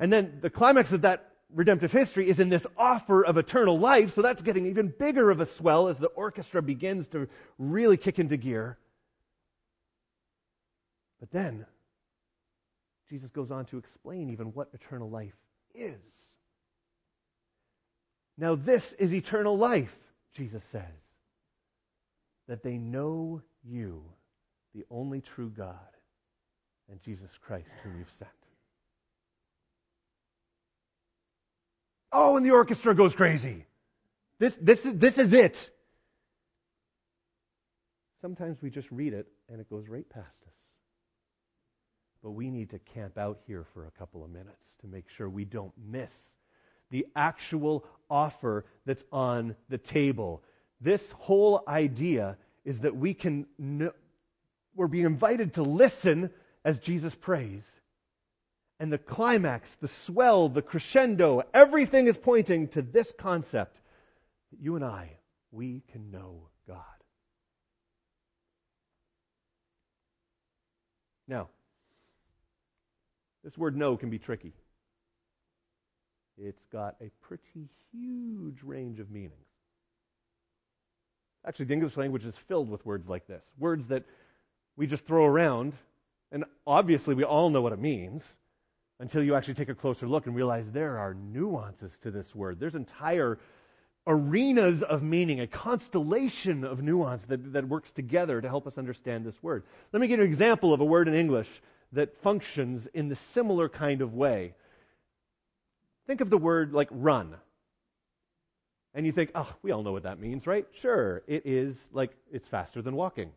And 0.00 0.12
then 0.12 0.40
the 0.42 0.50
climax 0.50 0.90
of 0.90 1.02
that 1.02 1.30
redemptive 1.54 1.92
history 1.92 2.28
is 2.28 2.40
in 2.40 2.48
this 2.48 2.66
offer 2.76 3.24
of 3.24 3.38
eternal 3.38 3.78
life, 3.78 4.12
so 4.14 4.22
that's 4.22 4.42
getting 4.42 4.66
even 4.66 4.92
bigger 4.98 5.30
of 5.30 5.38
a 5.38 5.46
swell 5.46 5.86
as 5.86 5.98
the 5.98 6.08
orchestra 6.08 6.60
begins 6.60 7.06
to 7.08 7.28
really 7.58 7.96
kick 7.96 8.18
into 8.18 8.36
gear. 8.36 8.76
But 11.20 11.30
then, 11.30 11.64
Jesus 13.08 13.30
goes 13.30 13.52
on 13.52 13.66
to 13.66 13.78
explain 13.78 14.30
even 14.30 14.46
what 14.48 14.70
eternal 14.74 15.08
life 15.08 15.36
is. 15.76 15.94
Now, 18.38 18.54
this 18.54 18.92
is 18.94 19.12
eternal 19.12 19.56
life, 19.56 19.94
Jesus 20.34 20.62
says, 20.70 20.82
that 22.48 22.62
they 22.62 22.76
know 22.76 23.42
you, 23.64 24.02
the 24.74 24.84
only 24.90 25.22
true 25.22 25.50
God, 25.50 25.74
and 26.90 27.02
Jesus 27.02 27.30
Christ, 27.40 27.68
whom 27.82 27.98
you've 27.98 28.12
sent. 28.18 28.30
Oh, 32.12 32.36
and 32.36 32.46
the 32.46 32.50
orchestra 32.50 32.94
goes 32.94 33.14
crazy. 33.14 33.64
This, 34.38 34.56
this, 34.60 34.80
this 34.84 35.18
is 35.18 35.32
it. 35.32 35.70
Sometimes 38.20 38.60
we 38.62 38.70
just 38.70 38.90
read 38.90 39.12
it 39.12 39.26
and 39.48 39.60
it 39.60 39.68
goes 39.68 39.88
right 39.88 40.08
past 40.08 40.42
us. 40.46 40.54
But 42.22 42.30
we 42.32 42.50
need 42.50 42.70
to 42.70 42.78
camp 42.78 43.18
out 43.18 43.40
here 43.46 43.64
for 43.72 43.86
a 43.86 43.90
couple 43.92 44.24
of 44.24 44.30
minutes 44.30 44.64
to 44.80 44.86
make 44.86 45.04
sure 45.16 45.28
we 45.28 45.44
don't 45.44 45.72
miss 45.90 46.10
the 46.90 47.06
actual 47.14 47.84
offer 48.08 48.64
that's 48.84 49.04
on 49.12 49.56
the 49.68 49.78
table. 49.78 50.42
This 50.80 51.02
whole 51.12 51.62
idea 51.66 52.36
is 52.64 52.80
that 52.80 52.96
we 52.96 53.14
can, 53.14 53.46
know, 53.58 53.92
we're 54.74 54.86
being 54.86 55.06
invited 55.06 55.54
to 55.54 55.62
listen 55.62 56.30
as 56.64 56.78
Jesus 56.78 57.14
prays. 57.14 57.62
And 58.78 58.92
the 58.92 58.98
climax, 58.98 59.68
the 59.80 59.88
swell, 59.88 60.48
the 60.48 60.62
crescendo, 60.62 61.42
everything 61.54 62.08
is 62.08 62.16
pointing 62.16 62.68
to 62.68 62.82
this 62.82 63.10
concept 63.18 63.78
that 64.50 64.60
you 64.60 64.76
and 64.76 64.84
I, 64.84 65.12
we 65.50 65.82
can 65.92 66.10
know 66.10 66.48
God. 66.68 66.82
Now, 71.26 71.48
this 73.42 73.56
word 73.56 73.76
know 73.76 73.96
can 73.96 74.10
be 74.10 74.18
tricky. 74.18 74.52
It's 76.38 76.62
got 76.72 76.96
a 77.00 77.10
pretty 77.22 77.68
huge 77.92 78.62
range 78.62 79.00
of 79.00 79.10
meanings. 79.10 79.32
Actually, 81.46 81.66
the 81.66 81.74
English 81.74 81.96
language 81.96 82.24
is 82.24 82.34
filled 82.48 82.68
with 82.68 82.84
words 82.84 83.08
like 83.08 83.26
this 83.26 83.42
words 83.58 83.86
that 83.88 84.04
we 84.76 84.86
just 84.86 85.06
throw 85.06 85.24
around, 85.24 85.72
and 86.32 86.44
obviously 86.66 87.14
we 87.14 87.24
all 87.24 87.50
know 87.50 87.62
what 87.62 87.72
it 87.72 87.78
means 87.78 88.22
until 88.98 89.22
you 89.22 89.34
actually 89.34 89.54
take 89.54 89.68
a 89.68 89.74
closer 89.74 90.08
look 90.08 90.26
and 90.26 90.34
realize 90.34 90.64
there 90.72 90.98
are 90.98 91.14
nuances 91.14 91.92
to 92.02 92.10
this 92.10 92.34
word. 92.34 92.58
There's 92.58 92.74
entire 92.74 93.38
arenas 94.06 94.82
of 94.82 95.02
meaning, 95.02 95.40
a 95.40 95.46
constellation 95.46 96.64
of 96.64 96.82
nuance 96.82 97.24
that, 97.26 97.52
that 97.52 97.68
works 97.68 97.90
together 97.92 98.40
to 98.40 98.48
help 98.48 98.66
us 98.66 98.78
understand 98.78 99.24
this 99.24 99.42
word. 99.42 99.64
Let 99.92 100.00
me 100.00 100.06
give 100.06 100.18
you 100.18 100.24
an 100.24 100.30
example 100.30 100.72
of 100.72 100.80
a 100.80 100.84
word 100.84 101.08
in 101.08 101.14
English 101.14 101.48
that 101.92 102.16
functions 102.22 102.86
in 102.94 103.08
the 103.08 103.16
similar 103.16 103.68
kind 103.68 104.02
of 104.02 104.14
way. 104.14 104.54
Think 106.06 106.20
of 106.20 106.30
the 106.30 106.38
word 106.38 106.72
like 106.72 106.88
run. 106.90 107.36
And 108.94 109.04
you 109.04 109.12
think, 109.12 109.30
oh, 109.34 109.52
we 109.62 109.72
all 109.72 109.82
know 109.82 109.92
what 109.92 110.04
that 110.04 110.18
means, 110.18 110.46
right? 110.46 110.66
Sure, 110.80 111.22
it 111.26 111.42
is 111.44 111.76
like 111.92 112.12
it's 112.32 112.48
faster 112.48 112.80
than 112.80 112.96
walking, 112.96 113.30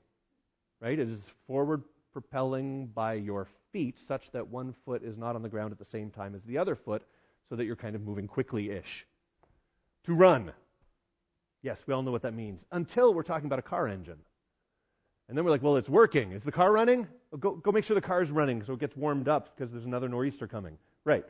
right? 0.79 0.97
It 0.97 1.09
is 1.09 1.19
forward 1.47 1.83
propelling 2.13 2.88
by 2.88 3.15
your 3.15 3.47
feet 3.71 3.95
such 4.07 4.31
that 4.31 4.47
one 4.47 4.73
foot 4.85 5.03
is 5.03 5.17
not 5.17 5.35
on 5.35 5.41
the 5.41 5.49
ground 5.49 5.71
at 5.71 5.79
the 5.79 5.85
same 5.85 6.11
time 6.11 6.33
as 6.33 6.41
the 6.43 6.57
other 6.57 6.75
foot 6.75 7.03
so 7.49 7.55
that 7.55 7.65
you're 7.65 7.75
kind 7.75 7.95
of 7.95 8.01
moving 8.01 8.27
quickly 8.27 8.69
ish. 8.69 9.05
To 10.05 10.13
run. 10.13 10.51
Yes, 11.61 11.77
we 11.85 11.93
all 11.93 12.03
know 12.03 12.11
what 12.11 12.21
that 12.21 12.33
means. 12.33 12.63
Until 12.71 13.13
we're 13.13 13.23
talking 13.23 13.47
about 13.47 13.59
a 13.59 13.63
car 13.63 13.88
engine. 13.88 14.19
And 15.27 15.38
then 15.38 15.45
we're 15.45 15.51
like, 15.51 15.61
well, 15.61 15.75
it's 15.75 15.89
working. 15.89 16.31
Is 16.31 16.43
the 16.43 16.51
car 16.51 16.71
running? 16.71 17.07
go, 17.38 17.51
go 17.51 17.71
make 17.71 17.83
sure 17.83 17.95
the 17.95 18.01
car 18.01 18.21
is 18.21 18.31
running 18.31 18.63
so 18.63 18.73
it 18.73 18.79
gets 18.79 18.95
warmed 18.95 19.27
up 19.27 19.55
because 19.55 19.71
there's 19.71 19.85
another 19.85 20.07
nor'easter 20.09 20.47
coming. 20.47 20.77
Right. 21.03 21.25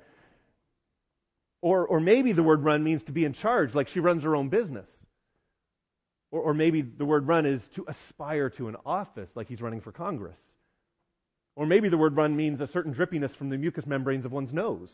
Or, 1.62 1.86
or 1.86 2.00
maybe 2.00 2.32
the 2.32 2.44
word 2.44 2.64
run 2.64 2.84
means 2.84 3.04
to 3.04 3.12
be 3.12 3.26
in 3.26 3.34
charge, 3.34 3.76
like 3.76 3.90
she 3.90 4.00
runs 4.00 4.24
her 4.24 4.36
own 4.36 4.50
business. 4.50 4.88
Or, 6.32 6.42
or 6.42 6.54
maybe 6.54 6.82
the 6.82 7.06
word 7.06 7.28
run 7.28 7.46
is 7.46 7.62
to 7.76 7.86
aspire 7.88 8.50
to 8.52 8.68
an 8.70 8.78
office, 8.86 9.30
like 9.36 9.48
he's 9.48 9.62
running 9.62 9.82
for 9.82 9.92
Congress. 9.92 10.40
Or 11.56 11.66
maybe 11.66 11.90
the 11.90 11.98
word 11.98 12.16
run 12.16 12.36
means 12.36 12.62
a 12.62 12.68
certain 12.68 12.94
drippiness 12.94 13.32
from 13.32 13.50
the 13.50 13.58
mucous 13.58 13.86
membranes 13.86 14.26
of 14.26 14.32
one's 14.32 14.54
nose. 14.54 14.90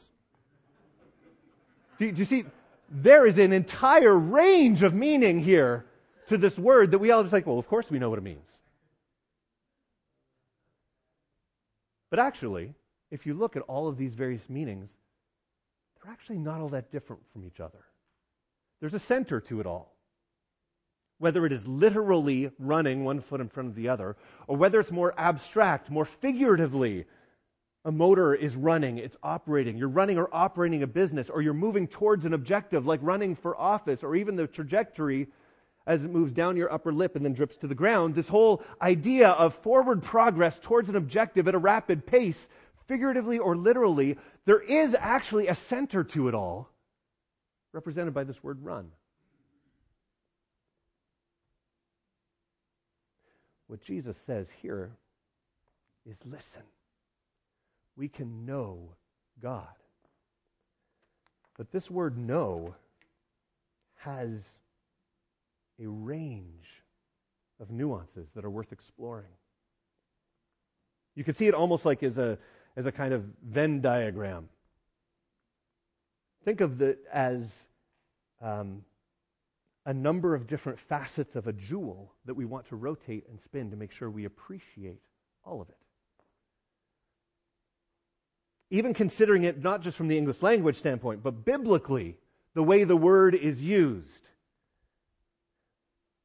Do 2.00 2.06
you, 2.06 2.12
do 2.12 2.20
you 2.20 2.26
see? 2.26 2.46
There 2.90 3.26
is 3.26 3.38
an 3.38 3.54
entire 3.54 4.18
range 4.18 4.84
of 4.84 4.94
meaning 4.94 5.40
here 5.40 5.86
to 6.28 6.38
this 6.38 6.58
word 6.58 6.92
that 6.92 7.00
we 7.00 7.12
all 7.12 7.24
just 7.24 7.34
like, 7.34 7.46
well, 7.46 7.60
of 7.60 7.68
course 7.68 7.90
we 7.90 8.00
know 8.00 8.10
what 8.10 8.18
it 8.18 8.24
means. 8.24 8.50
But 12.10 12.20
actually, 12.20 12.74
if 13.12 13.26
you 13.26 13.34
look 13.34 13.56
at 13.56 13.62
all 13.64 13.88
of 13.88 13.98
these 13.98 14.14
various 14.14 14.48
meanings, 14.50 14.90
they're 16.06 16.14
actually 16.14 16.38
not 16.38 16.62
all 16.62 16.70
that 16.70 16.92
different 16.92 17.24
from 17.34 17.46
each 17.46 17.60
other. 17.60 17.80
There's 18.80 18.94
a 18.94 19.00
center 19.00 19.42
to 19.42 19.60
it 19.60 19.66
all. 19.66 19.96
Whether 21.18 21.46
it 21.46 21.52
is 21.52 21.66
literally 21.66 22.52
running 22.60 23.04
one 23.04 23.22
foot 23.22 23.42
in 23.42 23.50
front 23.50 23.70
of 23.70 23.76
the 23.76 23.90
other, 23.90 24.16
or 24.48 24.58
whether 24.58 24.80
it's 24.80 24.92
more 24.92 25.14
abstract, 25.18 25.90
more 25.90 26.06
figuratively, 26.06 27.06
a 27.86 27.92
motor 27.92 28.36
is 28.36 28.56
running, 28.56 28.98
it's 28.98 29.16
operating. 29.24 29.78
You're 29.78 29.88
running 29.88 30.18
or 30.18 30.30
operating 30.34 30.84
a 30.84 30.88
business, 30.88 31.30
or 31.30 31.42
you're 31.42 31.54
moving 31.54 31.88
towards 31.88 32.26
an 32.26 32.34
objective, 32.34 32.86
like 32.86 33.00
running 33.02 33.36
for 33.36 33.58
office, 33.58 34.04
or 34.04 34.16
even 34.16 34.36
the 34.36 34.48
trajectory 34.48 35.28
as 35.88 36.04
it 36.04 36.12
moves 36.12 36.34
down 36.34 36.58
your 36.58 36.72
upper 36.74 36.92
lip 36.92 37.16
and 37.16 37.24
then 37.24 37.34
drips 37.34 37.56
to 37.58 37.68
the 37.68 37.76
ground. 37.76 38.14
This 38.14 38.28
whole 38.28 38.64
idea 38.82 39.30
of 39.30 39.56
forward 39.56 40.04
progress 40.04 40.60
towards 40.62 40.90
an 40.90 40.96
objective 40.96 41.48
at 41.48 41.56
a 41.56 41.60
rapid 41.60 42.06
pace, 42.06 42.48
figuratively 42.88 43.40
or 43.40 43.56
literally, 43.56 44.18
there 44.46 44.60
is 44.60 44.96
actually 44.98 45.48
a 45.48 45.56
center 45.56 46.04
to 46.04 46.28
it 46.28 46.36
all, 46.36 46.70
represented 47.74 48.14
by 48.14 48.24
this 48.24 48.42
word 48.44 48.64
run. 48.64 48.92
What 53.68 53.82
Jesus 53.82 54.16
says 54.28 54.48
here 54.62 54.92
is 56.08 56.16
listen. 56.26 56.62
We 57.98 58.08
can 58.10 58.46
know 58.46 58.90
God. 59.42 59.68
But 61.58 61.72
this 61.72 61.90
word 61.90 62.18
know 62.18 62.76
has 63.96 64.30
a 65.82 65.88
range 65.88 66.84
of 67.60 67.72
nuances 67.72 68.28
that 68.36 68.46
are 68.46 68.50
worth 68.50 68.72
exploring. 68.72 69.32
You 71.16 71.24
could 71.24 71.38
see 71.38 71.48
it 71.48 71.54
almost 71.54 71.86
like 71.86 72.04
as 72.04 72.18
a, 72.18 72.38
as 72.76 72.86
a 72.86 72.92
kind 72.92 73.14
of 73.14 73.24
Venn 73.44 73.82
diagram. 73.82 74.50
Think 76.44 76.62
of 76.62 76.82
it 76.82 77.00
as 77.12 77.50
um, 78.42 78.84
a 79.86 79.94
number 79.94 80.36
of 80.36 80.48
different 80.48 80.80
facets 80.80 81.36
of 81.36 81.48
a 81.48 81.54
jewel 81.54 82.12
that 82.26 82.34
we 82.34 82.46
want 82.46 82.68
to 82.70 82.76
rotate 82.76 83.26
and 83.30 83.40
spin 83.46 83.72
to 83.72 83.78
make 83.78 83.92
sure 83.92 84.10
we 84.10 84.26
appreciate 84.26 85.02
all 85.44 85.62
of 85.62 85.70
it. 85.70 85.78
Even 88.72 88.94
considering 88.94 89.44
it 89.44 89.64
not 89.64 89.82
just 89.82 89.96
from 89.96 90.08
the 90.08 90.18
English 90.18 90.42
language 90.42 90.78
standpoint, 90.78 91.24
but 91.24 91.46
biblically, 91.46 92.18
the 92.56 92.64
way 92.64 92.84
the 92.84 92.98
word 92.98 93.36
is 93.36 93.62
used. 93.62 94.28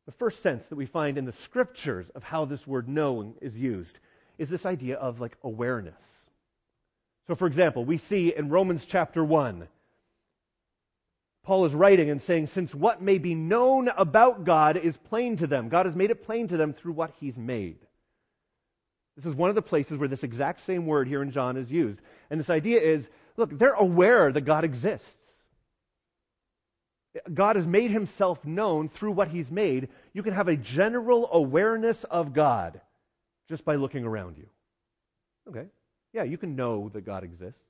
The 0.07 0.13
first 0.13 0.43
sense 0.43 0.65
that 0.71 0.77
we 0.77 0.87
find 0.87 1.19
in 1.19 1.27
the 1.27 1.33
scriptures 1.33 2.07
of 2.15 2.23
how 2.23 2.47
this 2.47 2.67
word 2.67 2.89
knowing 2.89 3.35
is 3.41 3.55
used 3.55 3.99
is 4.39 4.49
this 4.49 4.65
idea 4.65 4.97
of 4.97 5.21
like 5.21 5.37
awareness. 5.45 5.95
So, 7.31 7.37
for 7.37 7.47
example, 7.47 7.85
we 7.85 7.99
see 7.99 8.35
in 8.35 8.49
Romans 8.49 8.85
chapter 8.85 9.25
1, 9.25 9.69
Paul 11.45 11.65
is 11.65 11.73
writing 11.73 12.11
and 12.11 12.21
saying, 12.21 12.49
Since 12.49 12.75
what 12.75 13.03
may 13.03 13.19
be 13.19 13.37
known 13.37 13.87
about 13.87 14.43
God 14.43 14.77
is 14.77 14.97
plain 14.97 15.37
to 15.37 15.47
them, 15.47 15.69
God 15.69 15.87
has 15.87 15.95
made 15.95 16.11
it 16.11 16.25
plain 16.25 16.49
to 16.49 16.57
them 16.57 16.73
through 16.73 16.95
what 16.95 17.13
he's 17.21 17.37
made. 17.37 17.79
This 19.15 19.27
is 19.27 19.35
one 19.37 19.49
of 19.49 19.55
the 19.55 19.63
places 19.63 19.97
where 19.97 20.09
this 20.09 20.25
exact 20.25 20.63
same 20.63 20.87
word 20.87 21.07
here 21.07 21.23
in 21.23 21.31
John 21.31 21.57
is 21.57 21.71
used. 21.71 22.01
And 22.31 22.41
this 22.41 22.51
idea 22.51 22.81
is 22.81 23.07
look, 23.37 23.57
they're 23.57 23.75
aware 23.75 24.33
that 24.33 24.41
God 24.41 24.65
exists. 24.65 25.07
God 27.33 27.55
has 27.55 27.65
made 27.65 27.93
himself 27.93 28.45
known 28.45 28.89
through 28.89 29.13
what 29.13 29.29
he's 29.29 29.53
made. 29.53 29.91
You 30.15 30.25
can 30.25 30.35
have 30.35 30.49
a 30.49 30.57
general 30.57 31.29
awareness 31.31 32.03
of 32.03 32.33
God 32.33 32.81
just 33.49 33.65
by 33.65 33.77
looking 33.77 34.05
around 34.05 34.37
you. 34.37 34.49
Okay. 35.49 35.69
Yeah, 36.13 36.25
you 36.25 36.39
can 36.39 36.57
know 36.57 36.89
that 36.91 37.03
God 37.03 37.25
exists. 37.25 37.61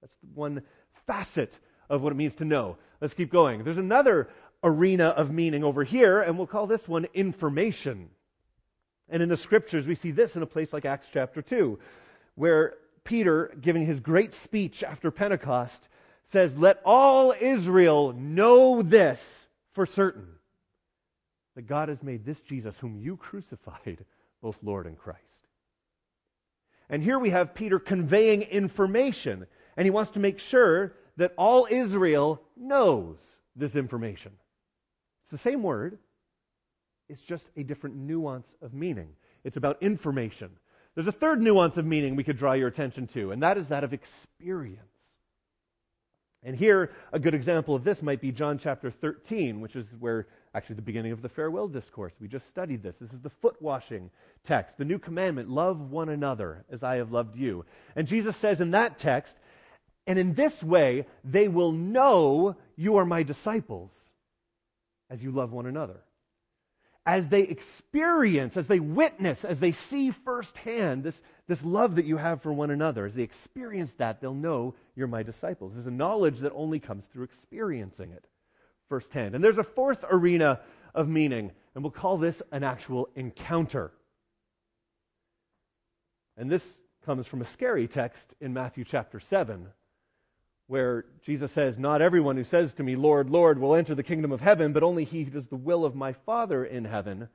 That's 0.00 0.14
one 0.34 0.62
facet 1.06 1.52
of 1.88 2.02
what 2.02 2.12
it 2.12 2.16
means 2.16 2.34
to 2.34 2.44
know. 2.44 2.76
Let's 3.00 3.14
keep 3.14 3.30
going. 3.30 3.64
There's 3.64 3.76
another 3.76 4.28
arena 4.62 5.06
of 5.06 5.30
meaning 5.30 5.64
over 5.64 5.84
here, 5.84 6.20
and 6.20 6.36
we'll 6.36 6.46
call 6.46 6.66
this 6.66 6.86
one 6.88 7.06
information. 7.14 8.10
And 9.08 9.22
in 9.22 9.28
the 9.28 9.36
scriptures, 9.36 9.86
we 9.86 9.94
see 9.94 10.10
this 10.10 10.36
in 10.36 10.42
a 10.42 10.46
place 10.46 10.72
like 10.72 10.84
Acts 10.84 11.06
chapter 11.12 11.42
2, 11.42 11.78
where 12.34 12.74
Peter, 13.04 13.52
giving 13.60 13.86
his 13.86 14.00
great 14.00 14.34
speech 14.34 14.82
after 14.82 15.10
Pentecost, 15.10 15.88
says, 16.32 16.56
Let 16.56 16.80
all 16.84 17.32
Israel 17.38 18.12
know 18.12 18.82
this 18.82 19.20
for 19.72 19.86
certain 19.86 20.26
that 21.54 21.66
God 21.66 21.88
has 21.88 22.02
made 22.02 22.24
this 22.24 22.40
Jesus, 22.40 22.74
whom 22.80 22.96
you 22.96 23.16
crucified, 23.16 24.04
both 24.42 24.58
Lord 24.62 24.86
and 24.86 24.98
Christ. 24.98 25.20
And 26.88 27.02
here 27.02 27.18
we 27.18 27.30
have 27.30 27.54
Peter 27.54 27.78
conveying 27.78 28.42
information, 28.42 29.46
and 29.76 29.84
he 29.84 29.90
wants 29.90 30.12
to 30.12 30.20
make 30.20 30.38
sure 30.38 30.94
that 31.16 31.32
all 31.36 31.66
Israel 31.70 32.40
knows 32.56 33.16
this 33.56 33.74
information. 33.74 34.32
It's 35.24 35.42
the 35.42 35.50
same 35.50 35.62
word, 35.62 35.98
it's 37.08 37.22
just 37.22 37.44
a 37.56 37.62
different 37.62 37.96
nuance 37.96 38.46
of 38.62 38.74
meaning. 38.74 39.08
It's 39.44 39.56
about 39.56 39.82
information. 39.82 40.50
There's 40.94 41.06
a 41.06 41.12
third 41.12 41.40
nuance 41.40 41.76
of 41.76 41.84
meaning 41.84 42.16
we 42.16 42.24
could 42.24 42.38
draw 42.38 42.54
your 42.54 42.68
attention 42.68 43.06
to, 43.08 43.30
and 43.30 43.42
that 43.42 43.58
is 43.58 43.68
that 43.68 43.84
of 43.84 43.92
experience. 43.92 44.80
And 46.42 46.56
here, 46.56 46.92
a 47.12 47.18
good 47.18 47.34
example 47.34 47.74
of 47.74 47.82
this 47.82 48.02
might 48.02 48.20
be 48.20 48.30
John 48.30 48.58
chapter 48.58 48.90
13, 48.90 49.60
which 49.60 49.74
is 49.74 49.86
where 49.98 50.28
actually 50.56 50.76
the 50.76 50.82
beginning 50.82 51.12
of 51.12 51.20
the 51.20 51.28
farewell 51.28 51.68
discourse. 51.68 52.14
We 52.18 52.28
just 52.28 52.48
studied 52.48 52.82
this. 52.82 52.94
This 52.98 53.12
is 53.12 53.20
the 53.20 53.30
foot 53.42 53.60
washing 53.60 54.10
text, 54.46 54.78
the 54.78 54.86
new 54.86 54.98
commandment 54.98 55.50
love 55.50 55.90
one 55.90 56.08
another 56.08 56.64
as 56.72 56.82
I 56.82 56.96
have 56.96 57.12
loved 57.12 57.36
you. 57.36 57.66
And 57.94 58.08
Jesus 58.08 58.34
says 58.38 58.60
in 58.60 58.70
that 58.70 58.98
text, 58.98 59.34
and 60.06 60.18
in 60.18 60.32
this 60.32 60.62
way 60.62 61.06
they 61.24 61.48
will 61.48 61.72
know 61.72 62.56
you 62.74 62.96
are 62.96 63.04
my 63.04 63.22
disciples 63.22 63.90
as 65.10 65.22
you 65.22 65.30
love 65.30 65.52
one 65.52 65.66
another. 65.66 66.00
As 67.04 67.28
they 67.28 67.42
experience, 67.42 68.56
as 68.56 68.66
they 68.66 68.80
witness, 68.80 69.44
as 69.44 69.58
they 69.58 69.72
see 69.72 70.10
firsthand 70.10 71.04
this, 71.04 71.20
this 71.46 71.62
love 71.62 71.96
that 71.96 72.06
you 72.06 72.16
have 72.16 72.42
for 72.42 72.52
one 72.52 72.70
another, 72.70 73.04
as 73.04 73.14
they 73.14 73.22
experience 73.22 73.92
that, 73.98 74.20
they'll 74.20 74.34
know 74.34 74.74
you're 74.96 75.06
my 75.06 75.22
disciples. 75.22 75.74
There's 75.74 75.86
a 75.86 75.90
knowledge 75.90 76.38
that 76.38 76.52
only 76.54 76.80
comes 76.80 77.04
through 77.12 77.24
experiencing 77.24 78.10
it 78.12 78.24
firsthand. 78.88 79.34
And 79.34 79.42
there's 79.42 79.58
a 79.58 79.64
fourth 79.64 80.04
arena 80.10 80.60
of 80.94 81.08
meaning, 81.08 81.52
and 81.74 81.84
we'll 81.84 81.90
call 81.90 82.18
this 82.18 82.40
an 82.52 82.64
actual 82.64 83.08
encounter. 83.14 83.92
And 86.36 86.50
this 86.50 86.64
comes 87.04 87.26
from 87.26 87.40
a 87.40 87.46
scary 87.46 87.88
text 87.88 88.34
in 88.40 88.52
Matthew 88.52 88.84
chapter 88.84 89.20
7, 89.20 89.68
where 90.66 91.04
Jesus 91.24 91.52
says, 91.52 91.78
Not 91.78 92.02
everyone 92.02 92.36
who 92.36 92.44
says 92.44 92.72
to 92.74 92.82
me, 92.82 92.96
Lord, 92.96 93.30
Lord, 93.30 93.58
will 93.58 93.74
enter 93.74 93.94
the 93.94 94.02
kingdom 94.02 94.32
of 94.32 94.40
heaven, 94.40 94.72
but 94.72 94.82
only 94.82 95.04
he 95.04 95.24
who 95.24 95.30
does 95.30 95.46
the 95.46 95.56
will 95.56 95.84
of 95.84 95.94
my 95.94 96.12
Father 96.12 96.64
in 96.64 96.84
heaven. 96.84 97.28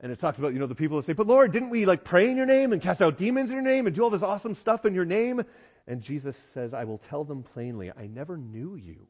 And 0.00 0.10
it 0.10 0.18
talks 0.20 0.38
about, 0.38 0.52
you 0.52 0.58
know, 0.58 0.66
the 0.66 0.74
people 0.74 0.96
that 0.96 1.06
say, 1.06 1.12
But 1.12 1.26
Lord, 1.26 1.52
didn't 1.52 1.70
we 1.70 1.86
like 1.86 2.04
pray 2.04 2.28
in 2.28 2.36
your 2.36 2.46
name 2.46 2.72
and 2.72 2.82
cast 2.82 3.00
out 3.00 3.18
demons 3.18 3.50
in 3.50 3.54
your 3.54 3.64
name 3.64 3.86
and 3.86 3.94
do 3.94 4.02
all 4.02 4.10
this 4.10 4.22
awesome 4.22 4.56
stuff 4.56 4.84
in 4.84 4.94
your 4.94 5.04
name? 5.04 5.44
And 5.86 6.02
Jesus 6.02 6.36
says, 6.54 6.74
I 6.74 6.84
will 6.84 6.98
tell 6.98 7.24
them 7.24 7.42
plainly, 7.42 7.90
I 7.90 8.06
never 8.06 8.36
knew 8.36 8.76
you. 8.76 9.08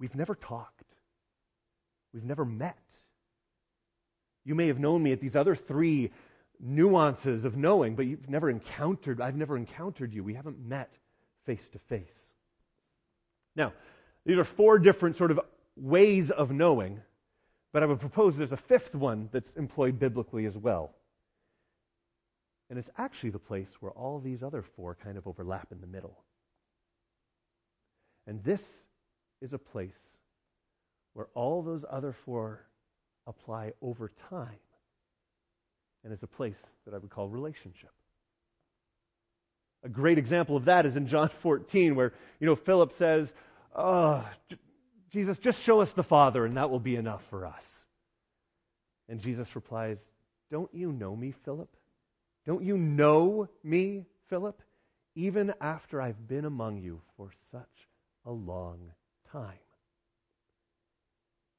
We've 0.00 0.14
never 0.14 0.34
talked. 0.34 0.82
We've 2.12 2.24
never 2.24 2.44
met. 2.44 2.78
You 4.44 4.54
may 4.54 4.68
have 4.68 4.80
known 4.80 5.02
me 5.02 5.12
at 5.12 5.20
these 5.20 5.36
other 5.36 5.54
three 5.54 6.10
nuances 6.58 7.44
of 7.44 7.56
knowing, 7.56 7.94
but 7.94 8.06
you've 8.06 8.28
never 8.28 8.50
encountered, 8.50 9.20
I've 9.20 9.36
never 9.36 9.56
encountered 9.56 10.12
you. 10.12 10.24
We 10.24 10.34
haven't 10.34 10.58
met 10.58 10.90
face 11.46 11.68
to 11.72 11.78
face. 11.78 12.08
Now, 13.54 13.72
these 14.24 14.38
are 14.38 14.44
four 14.44 14.78
different 14.78 15.16
sort 15.16 15.30
of 15.30 15.40
ways 15.76 16.30
of 16.30 16.50
knowing, 16.50 17.00
but 17.72 17.82
I 17.82 17.86
would 17.86 18.00
propose 18.00 18.36
there's 18.36 18.52
a 18.52 18.56
fifth 18.56 18.94
one 18.94 19.28
that's 19.32 19.50
employed 19.56 19.98
biblically 19.98 20.46
as 20.46 20.56
well. 20.56 20.94
And 22.68 22.78
it's 22.78 22.90
actually 22.96 23.30
the 23.30 23.38
place 23.38 23.68
where 23.80 23.92
all 23.92 24.20
these 24.20 24.42
other 24.42 24.64
four 24.76 24.96
kind 25.02 25.18
of 25.18 25.26
overlap 25.26 25.68
in 25.72 25.80
the 25.80 25.86
middle. 25.86 26.22
And 28.26 28.44
this 28.44 28.60
is 29.40 29.52
a 29.52 29.58
place 29.58 29.90
where 31.14 31.28
all 31.34 31.62
those 31.62 31.84
other 31.90 32.14
four 32.24 32.60
apply 33.26 33.72
over 33.82 34.10
time 34.28 34.58
and 36.04 36.12
is 36.12 36.22
a 36.22 36.26
place 36.26 36.56
that 36.84 36.94
I 36.94 36.98
would 36.98 37.10
call 37.10 37.28
relationship. 37.28 37.90
A 39.82 39.88
great 39.88 40.18
example 40.18 40.56
of 40.56 40.66
that 40.66 40.86
is 40.86 40.96
in 40.96 41.06
John 41.06 41.30
14, 41.42 41.94
where, 41.94 42.12
you 42.38 42.46
know, 42.46 42.56
Philip 42.56 42.92
says, 42.98 43.32
Oh, 43.74 44.24
Jesus, 45.12 45.38
just 45.38 45.62
show 45.62 45.80
us 45.80 45.90
the 45.92 46.02
Father, 46.02 46.44
and 46.44 46.56
that 46.56 46.70
will 46.70 46.80
be 46.80 46.96
enough 46.96 47.22
for 47.30 47.46
us. 47.46 47.62
And 49.08 49.20
Jesus 49.20 49.48
replies, 49.54 49.98
Don't 50.50 50.72
you 50.74 50.92
know 50.92 51.16
me, 51.16 51.34
Philip? 51.44 51.68
Don't 52.46 52.64
you 52.64 52.76
know 52.76 53.48
me, 53.62 54.06
Philip? 54.28 54.60
Even 55.14 55.52
after 55.60 56.00
I've 56.00 56.28
been 56.28 56.44
among 56.44 56.78
you 56.78 57.00
for 57.16 57.30
such 57.50 57.88
a 58.24 58.30
long 58.30 58.92
time. 59.32 59.58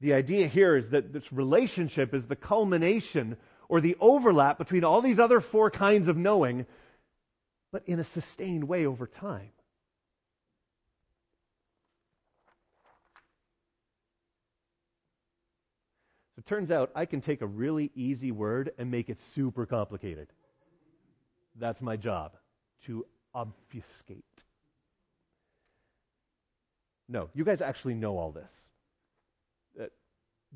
The 0.00 0.14
idea 0.14 0.48
here 0.48 0.76
is 0.76 0.90
that 0.90 1.12
this 1.12 1.32
relationship 1.32 2.12
is 2.12 2.24
the 2.26 2.36
culmination 2.36 3.36
or 3.68 3.80
the 3.80 3.96
overlap 4.00 4.58
between 4.58 4.84
all 4.84 5.00
these 5.00 5.20
other 5.20 5.40
four 5.40 5.70
kinds 5.70 6.08
of 6.08 6.16
knowing, 6.16 6.66
but 7.70 7.84
in 7.86 8.00
a 8.00 8.04
sustained 8.04 8.64
way 8.64 8.84
over 8.84 9.06
time. 9.06 9.50
So 16.34 16.40
it 16.40 16.46
turns 16.46 16.70
out 16.70 16.90
I 16.96 17.06
can 17.06 17.20
take 17.20 17.40
a 17.40 17.46
really 17.46 17.92
easy 17.94 18.32
word 18.32 18.72
and 18.78 18.90
make 18.90 19.08
it 19.08 19.18
super 19.34 19.66
complicated. 19.66 20.26
That's 21.60 21.80
my 21.80 21.96
job, 21.96 22.32
to 22.86 23.06
obfuscate. 23.34 24.24
No, 27.12 27.28
you 27.34 27.44
guys 27.44 27.60
actually 27.60 27.92
know 27.92 28.16
all 28.16 28.32
this. 28.32 29.90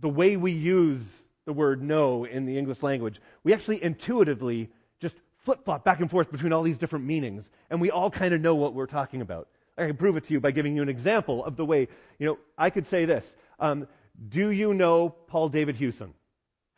The 0.01 0.09
way 0.09 0.37
we 0.37 0.53
use 0.53 1.03
the 1.45 1.53
word 1.53 1.83
know 1.83 2.25
in 2.25 2.47
the 2.47 2.59
English 2.59 2.83
language, 2.83 3.21
we 3.45 3.53
actually 3.53 3.83
intuitively 3.83 4.71
just 5.01 5.15
flip 5.45 5.65
flop 5.65 5.85
back 5.85 6.01
and 6.01 6.11
forth 6.11 6.33
between 6.33 6.53
all 6.53 6.63
these 6.63 6.79
different 6.79 7.05
meanings, 7.05 7.49
and 7.71 7.81
we 7.81 7.91
all 7.91 8.11
kind 8.11 8.33
of 8.33 8.41
know 8.41 8.55
what 8.55 8.73
we're 8.73 8.87
talking 8.87 9.21
about. 9.21 9.49
I 9.77 9.87
can 9.87 9.97
prove 9.97 10.17
it 10.17 10.25
to 10.27 10.33
you 10.33 10.41
by 10.41 10.51
giving 10.51 10.75
you 10.75 10.83
an 10.83 10.89
example 10.89 11.45
of 11.45 11.57
the 11.57 11.65
way, 11.65 11.89
you 12.19 12.27
know, 12.27 12.39
I 12.57 12.71
could 12.71 12.87
say 12.87 13.05
this. 13.05 13.25
Um, 13.61 13.87
do 14.29 14.51
you 14.51 14.73
know 14.73 15.11
Paul 15.11 15.51
David 15.51 15.77
Hewson? 15.77 16.15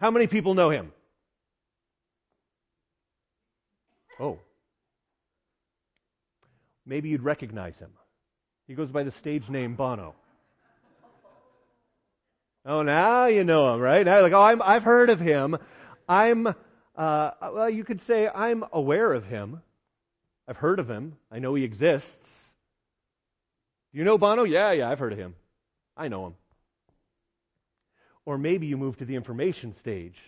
How 0.00 0.10
many 0.10 0.26
people 0.26 0.54
know 0.54 0.70
him? 0.70 0.92
Oh. 4.18 4.40
Maybe 6.84 7.10
you'd 7.10 7.22
recognize 7.22 7.76
him. 7.78 7.90
He 8.68 8.74
goes 8.74 8.90
by 8.90 9.02
the 9.02 9.10
stage 9.10 9.48
name 9.48 9.74
Bono. 9.76 10.14
Oh, 12.66 12.82
now 12.82 13.24
you 13.24 13.42
know 13.42 13.74
him, 13.74 13.80
right? 13.80 14.04
Now, 14.04 14.20
like, 14.20 14.34
oh, 14.34 14.42
I'm, 14.42 14.60
I've 14.60 14.82
heard 14.82 15.08
of 15.08 15.18
him. 15.18 15.56
I'm, 16.06 16.46
uh, 16.46 17.30
well, 17.40 17.70
you 17.70 17.82
could 17.82 18.02
say 18.02 18.28
I'm 18.28 18.62
aware 18.70 19.14
of 19.14 19.24
him. 19.24 19.62
I've 20.46 20.58
heard 20.58 20.80
of 20.80 20.90
him. 20.90 21.16
I 21.32 21.38
know 21.38 21.54
he 21.54 21.64
exists. 21.64 22.28
Do 23.92 23.98
you 23.98 24.04
know 24.04 24.18
Bono? 24.18 24.44
Yeah, 24.44 24.72
yeah, 24.72 24.90
I've 24.90 24.98
heard 24.98 25.14
of 25.14 25.18
him. 25.18 25.34
I 25.96 26.08
know 26.08 26.26
him. 26.26 26.34
Or 28.26 28.36
maybe 28.36 28.66
you 28.66 28.76
move 28.76 28.98
to 28.98 29.06
the 29.06 29.16
information 29.16 29.74
stage 29.76 30.18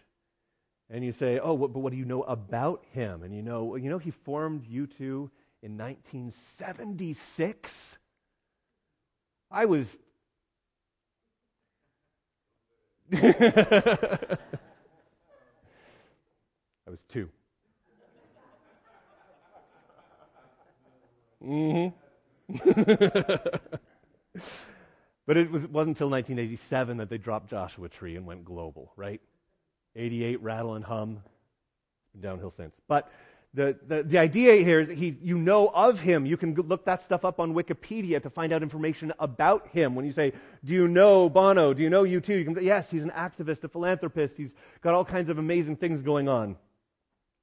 and 0.88 1.04
you 1.04 1.12
say, 1.12 1.38
oh, 1.38 1.58
but 1.58 1.78
what 1.78 1.92
do 1.92 1.98
you 1.98 2.06
know 2.06 2.22
about 2.22 2.86
him? 2.92 3.22
And 3.22 3.36
you 3.36 3.42
know, 3.42 3.76
you 3.76 3.90
know, 3.90 3.98
he 3.98 4.12
formed 4.12 4.64
U2 4.64 5.28
in 5.62 5.76
1976. 5.76 7.98
I 9.50 9.64
was 9.64 9.86
I 13.12 14.36
was 16.86 17.00
two. 17.08 17.28
Mm-hmm. 21.44 21.88
but 25.26 25.36
it 25.36 25.50
was, 25.50 25.62
wasn't 25.66 25.96
until 25.96 26.10
1987 26.10 26.98
that 26.98 27.08
they 27.08 27.18
dropped 27.18 27.50
Joshua 27.50 27.88
Tree 27.88 28.14
and 28.16 28.26
went 28.26 28.44
global, 28.44 28.92
right? 28.96 29.20
88, 29.96 30.40
Rattle 30.42 30.74
and 30.74 30.84
Hum, 30.84 31.22
downhill 32.20 32.52
since. 32.56 32.74
But 32.86 33.10
the, 33.52 33.76
the, 33.88 34.04
the 34.04 34.18
idea 34.18 34.62
here 34.64 34.80
is 34.80 34.88
he, 34.88 35.16
you 35.20 35.36
know 35.36 35.68
of 35.68 35.98
him. 35.98 36.24
You 36.24 36.36
can 36.36 36.54
look 36.54 36.84
that 36.84 37.02
stuff 37.02 37.24
up 37.24 37.40
on 37.40 37.52
Wikipedia 37.52 38.22
to 38.22 38.30
find 38.30 38.52
out 38.52 38.62
information 38.62 39.12
about 39.18 39.66
him. 39.68 39.96
When 39.96 40.04
you 40.04 40.12
say, 40.12 40.32
do 40.64 40.72
you 40.72 40.86
know 40.86 41.28
Bono? 41.28 41.74
Do 41.74 41.82
you 41.82 41.90
know 41.90 42.04
U2? 42.04 42.28
You 42.28 42.44
can, 42.44 42.64
yes, 42.64 42.88
he's 42.90 43.02
an 43.02 43.10
activist, 43.10 43.64
a 43.64 43.68
philanthropist. 43.68 44.36
He's 44.36 44.52
got 44.82 44.94
all 44.94 45.04
kinds 45.04 45.30
of 45.30 45.38
amazing 45.38 45.76
things 45.76 46.00
going 46.00 46.28
on. 46.28 46.56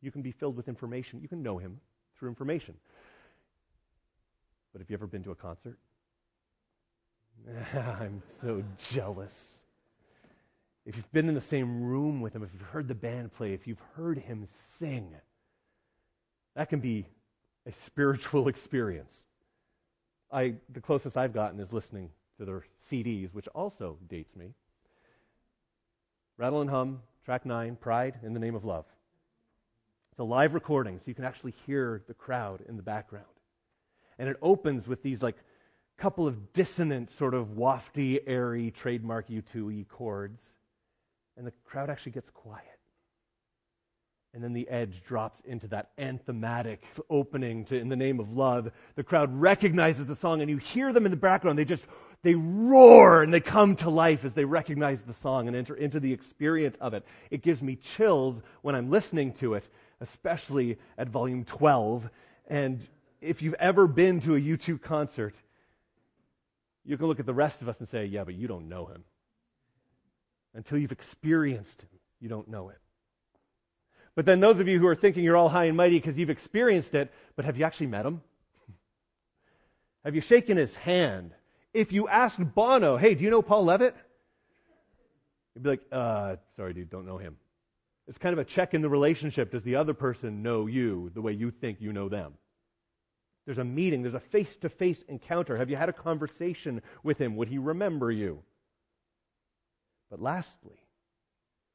You 0.01 0.11
can 0.11 0.21
be 0.21 0.31
filled 0.31 0.55
with 0.55 0.69
information. 0.69 1.19
You 1.21 1.27
can 1.27 1.43
know 1.43 1.57
him 1.57 1.81
through 2.17 2.29
information. 2.29 2.75
But 4.71 4.79
have 4.79 4.89
you 4.89 4.93
ever 4.93 5.07
been 5.07 5.23
to 5.23 5.31
a 5.31 5.35
concert? 5.35 5.77
I'm 7.75 8.21
so 8.41 8.63
jealous. 8.91 9.33
If 10.85 10.95
you've 10.95 11.11
been 11.11 11.27
in 11.27 11.35
the 11.35 11.41
same 11.41 11.83
room 11.83 12.21
with 12.21 12.33
him, 12.33 12.43
if 12.43 12.49
you've 12.53 12.69
heard 12.69 12.87
the 12.87 12.95
band 12.95 13.33
play, 13.33 13.51
if 13.51 13.67
you've 13.67 13.81
heard 13.97 14.17
him 14.17 14.47
sing, 14.79 15.13
that 16.57 16.69
can 16.69 16.79
be 16.79 17.05
a 17.67 17.71
spiritual 17.85 18.47
experience. 18.53 19.23
I, 20.31 20.55
the 20.73 20.81
closest 20.81 21.15
I've 21.15 21.33
gotten 21.33 21.59
is 21.59 21.71
listening 21.71 22.09
to 22.39 22.45
their 22.45 22.65
CDs, 22.91 23.33
which 23.33 23.47
also 23.49 23.97
dates 24.09 24.35
me. 24.35 24.53
Rattle 26.35 26.61
and 26.61 26.69
Hum, 26.69 27.01
track 27.23 27.45
nine, 27.45 27.77
Pride 27.79 28.15
in 28.23 28.33
the 28.33 28.39
Name 28.39 28.55
of 28.55 28.65
Love. 28.65 28.85
It's 30.11 30.19
a 30.19 30.23
live 30.23 30.55
recording, 30.55 30.97
so 30.97 31.03
you 31.05 31.13
can 31.13 31.25
actually 31.25 31.53
hear 31.65 32.01
the 32.07 32.13
crowd 32.13 32.63
in 32.67 32.75
the 32.75 32.83
background. 32.83 33.25
And 34.17 34.27
it 34.27 34.37
opens 34.41 34.87
with 34.87 35.03
these 35.03 35.21
like 35.21 35.37
couple 35.97 36.27
of 36.27 36.53
dissonant, 36.53 37.09
sort 37.17 37.35
of 37.35 37.49
wafty, 37.55 38.19
airy, 38.25 38.71
trademark 38.71 39.29
U2E 39.29 39.87
chords. 39.89 40.41
And 41.37 41.45
the 41.45 41.53
crowd 41.65 41.91
actually 41.91 42.13
gets 42.13 42.31
quiet. 42.31 42.76
And 44.37 44.43
then 44.43 44.53
the 44.53 44.69
Edge 44.69 45.01
drops 45.03 45.41
into 45.45 45.67
that 45.69 45.89
anthematic 45.97 46.83
opening 47.09 47.65
to 47.65 47.75
In 47.75 47.89
the 47.89 47.95
Name 47.95 48.19
of 48.19 48.31
Love. 48.31 48.71
The 48.95 49.03
crowd 49.03 49.33
recognizes 49.33 50.05
the 50.05 50.15
song, 50.15 50.41
and 50.41 50.49
you 50.51 50.57
hear 50.57 50.93
them 50.93 51.05
in 51.05 51.09
the 51.09 51.17
background. 51.17 51.57
They 51.57 51.65
just, 51.65 51.81
they 52.21 52.35
roar 52.35 53.23
and 53.23 53.33
they 53.33 53.39
come 53.39 53.75
to 53.77 53.89
life 53.89 54.23
as 54.23 54.33
they 54.33 54.45
recognize 54.45 54.99
the 55.01 55.15
song 55.23 55.47
and 55.47 55.57
enter 55.57 55.73
into 55.73 55.99
the 55.99 56.13
experience 56.13 56.77
of 56.79 56.93
it. 56.93 57.03
It 57.31 57.41
gives 57.41 57.63
me 57.63 57.77
chills 57.77 58.39
when 58.61 58.75
I'm 58.75 58.91
listening 58.91 59.33
to 59.39 59.55
it, 59.55 59.63
especially 60.01 60.77
at 60.99 61.09
volume 61.09 61.43
12. 61.43 62.07
And 62.47 62.79
if 63.21 63.41
you've 63.41 63.55
ever 63.55 63.87
been 63.87 64.19
to 64.19 64.35
a 64.35 64.39
U2 64.39 64.79
concert, 64.79 65.33
you 66.85 66.95
can 66.95 67.07
look 67.07 67.19
at 67.19 67.25
the 67.25 67.33
rest 67.33 67.63
of 67.63 67.69
us 67.69 67.77
and 67.79 67.89
say, 67.89 68.05
yeah, 68.05 68.23
but 68.23 68.35
you 68.35 68.47
don't 68.47 68.69
know 68.69 68.85
him. 68.85 69.03
Until 70.53 70.77
you've 70.77 70.91
experienced 70.91 71.81
him, 71.81 71.89
you 72.19 72.29
don't 72.29 72.47
know 72.47 72.69
it. 72.69 72.77
But 74.17 74.25
then 74.25 74.39
those 74.39 74.59
of 74.59 74.67
you 74.67 74.79
who 74.79 74.87
are 74.87 74.95
thinking 74.95 75.23
you're 75.23 75.37
all 75.37 75.47
high 75.47 75.65
and 75.65 75.77
mighty 75.77 75.99
because 75.99 76.17
you've 76.17 76.31
experienced 76.31 76.95
it, 76.95 77.13
but 77.35 77.45
have 77.45 77.55
you 77.55 77.65
actually 77.65 77.85
met 77.85 78.03
him? 78.03 78.23
Have 80.03 80.15
you 80.15 80.21
shaken 80.21 80.57
his 80.57 80.73
hand? 80.73 81.35
If 81.71 81.91
you 81.91 82.07
asked 82.07 82.39
Bono, 82.55 82.97
hey, 82.97 83.13
do 83.13 83.23
you 83.23 83.29
know 83.29 83.43
Paul 83.43 83.65
Levitt? 83.65 83.95
He'd 85.53 85.61
be 85.61 85.69
like, 85.69 85.81
uh, 85.91 86.37
sorry, 86.55 86.73
dude, 86.73 86.89
don't 86.89 87.05
know 87.05 87.19
him. 87.19 87.37
It's 88.07 88.17
kind 88.17 88.33
of 88.33 88.39
a 88.39 88.43
check 88.43 88.73
in 88.73 88.81
the 88.81 88.89
relationship. 88.89 89.51
Does 89.51 89.61
the 89.61 89.75
other 89.75 89.93
person 89.93 90.41
know 90.41 90.65
you 90.65 91.11
the 91.13 91.21
way 91.21 91.33
you 91.33 91.51
think 91.51 91.79
you 91.79 91.93
know 91.93 92.09
them? 92.09 92.33
There's 93.45 93.59
a 93.59 93.63
meeting, 93.63 94.01
there's 94.01 94.15
a 94.15 94.19
face 94.19 94.55
to 94.61 94.69
face 94.69 95.03
encounter. 95.07 95.57
Have 95.57 95.69
you 95.69 95.75
had 95.75 95.89
a 95.89 95.93
conversation 95.93 96.81
with 97.03 97.19
him? 97.19 97.35
Would 97.35 97.49
he 97.49 97.59
remember 97.59 98.11
you? 98.11 98.41
But 100.09 100.23
lastly, 100.23 100.79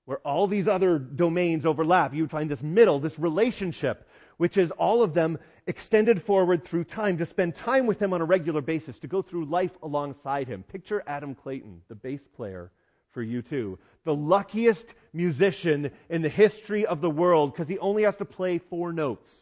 where 0.05 0.19
all 0.19 0.47
these 0.47 0.69
other 0.69 0.99
domains 0.99 1.65
overlap, 1.65 2.15
you 2.15 2.23
would 2.23 2.31
find 2.31 2.51
this 2.51 2.63
middle, 2.63 2.99
this 2.99 3.19
relationship, 3.19 4.09
which 4.37 4.57
is 4.57 4.71
all 4.73 5.03
of 5.03 5.15
them 5.15 5.39
extended 5.67 6.23
forward 6.23 6.65
through 6.65 6.85
time 6.85 7.19
to 7.19 7.27
spend 7.27 7.55
time 7.55 7.87
with 7.87 8.01
him 8.01 8.13
on 8.13 8.21
a 8.21 8.25
regular 8.25 8.61
basis, 8.61 8.99
to 8.99 9.07
go 9.07 9.23
through 9.23 9.45
life 9.45 9.77
alongside 9.83 10.49
him. 10.49 10.63
Picture 10.65 11.03
Adam 11.07 11.35
Clayton, 11.35 11.83
the 11.89 11.95
bass 11.95 12.23
player 12.35 12.73
for 13.13 13.25
U2, 13.25 13.79
the 14.05 14.15
luckiest 14.15 14.87
musician 15.13 15.91
in 16.09 16.23
the 16.23 16.29
history 16.29 16.85
of 16.87 17.01
the 17.01 17.11
world 17.11 17.53
because 17.53 17.69
he 17.69 17.79
only 17.79 18.03
has 18.03 18.17
to 18.17 18.25
play 18.25 18.59
four 18.59 18.93
notes 18.93 19.33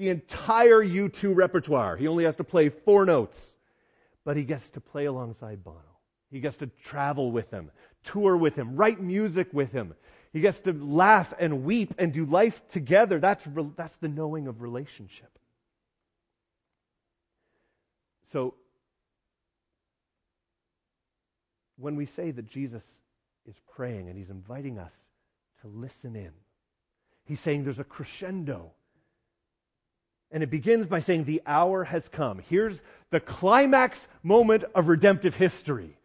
the 0.00 0.08
entire 0.08 0.82
U2 0.82 1.36
repertoire. 1.36 1.94
He 1.94 2.08
only 2.08 2.24
has 2.24 2.36
to 2.36 2.44
play 2.44 2.70
four 2.70 3.04
notes, 3.04 3.38
but 4.24 4.34
he 4.34 4.44
gets 4.44 4.70
to 4.70 4.80
play 4.80 5.04
alongside 5.04 5.62
Bono. 5.62 5.76
He 6.30 6.40
gets 6.40 6.56
to 6.58 6.68
travel 6.84 7.30
with 7.30 7.50
him, 7.50 7.70
tour 8.04 8.36
with 8.36 8.54
him, 8.54 8.76
write 8.76 9.00
music 9.00 9.48
with 9.52 9.72
him. 9.72 9.94
He 10.32 10.40
gets 10.40 10.60
to 10.60 10.72
laugh 10.72 11.32
and 11.38 11.64
weep 11.64 11.94
and 11.98 12.12
do 12.12 12.24
life 12.24 12.60
together. 12.70 13.18
That's, 13.18 13.44
that's 13.76 13.94
the 14.00 14.08
knowing 14.08 14.46
of 14.46 14.62
relationship. 14.62 15.30
So, 18.32 18.54
when 21.76 21.96
we 21.96 22.06
say 22.06 22.30
that 22.30 22.48
Jesus 22.48 22.82
is 23.48 23.56
praying 23.74 24.08
and 24.08 24.16
he's 24.16 24.30
inviting 24.30 24.78
us 24.78 24.92
to 25.62 25.68
listen 25.68 26.14
in, 26.14 26.30
he's 27.24 27.40
saying 27.40 27.64
there's 27.64 27.80
a 27.80 27.84
crescendo 27.84 28.70
and 30.30 30.42
it 30.42 30.50
begins 30.50 30.86
by 30.86 31.00
saying, 31.00 31.24
The 31.24 31.42
hour 31.44 31.84
has 31.84 32.06
come. 32.08 32.40
Here's 32.48 32.80
the 33.10 33.20
climax 33.20 33.98
moment 34.22 34.64
of 34.74 34.88
redemptive 34.88 35.34
history. 35.34 35.96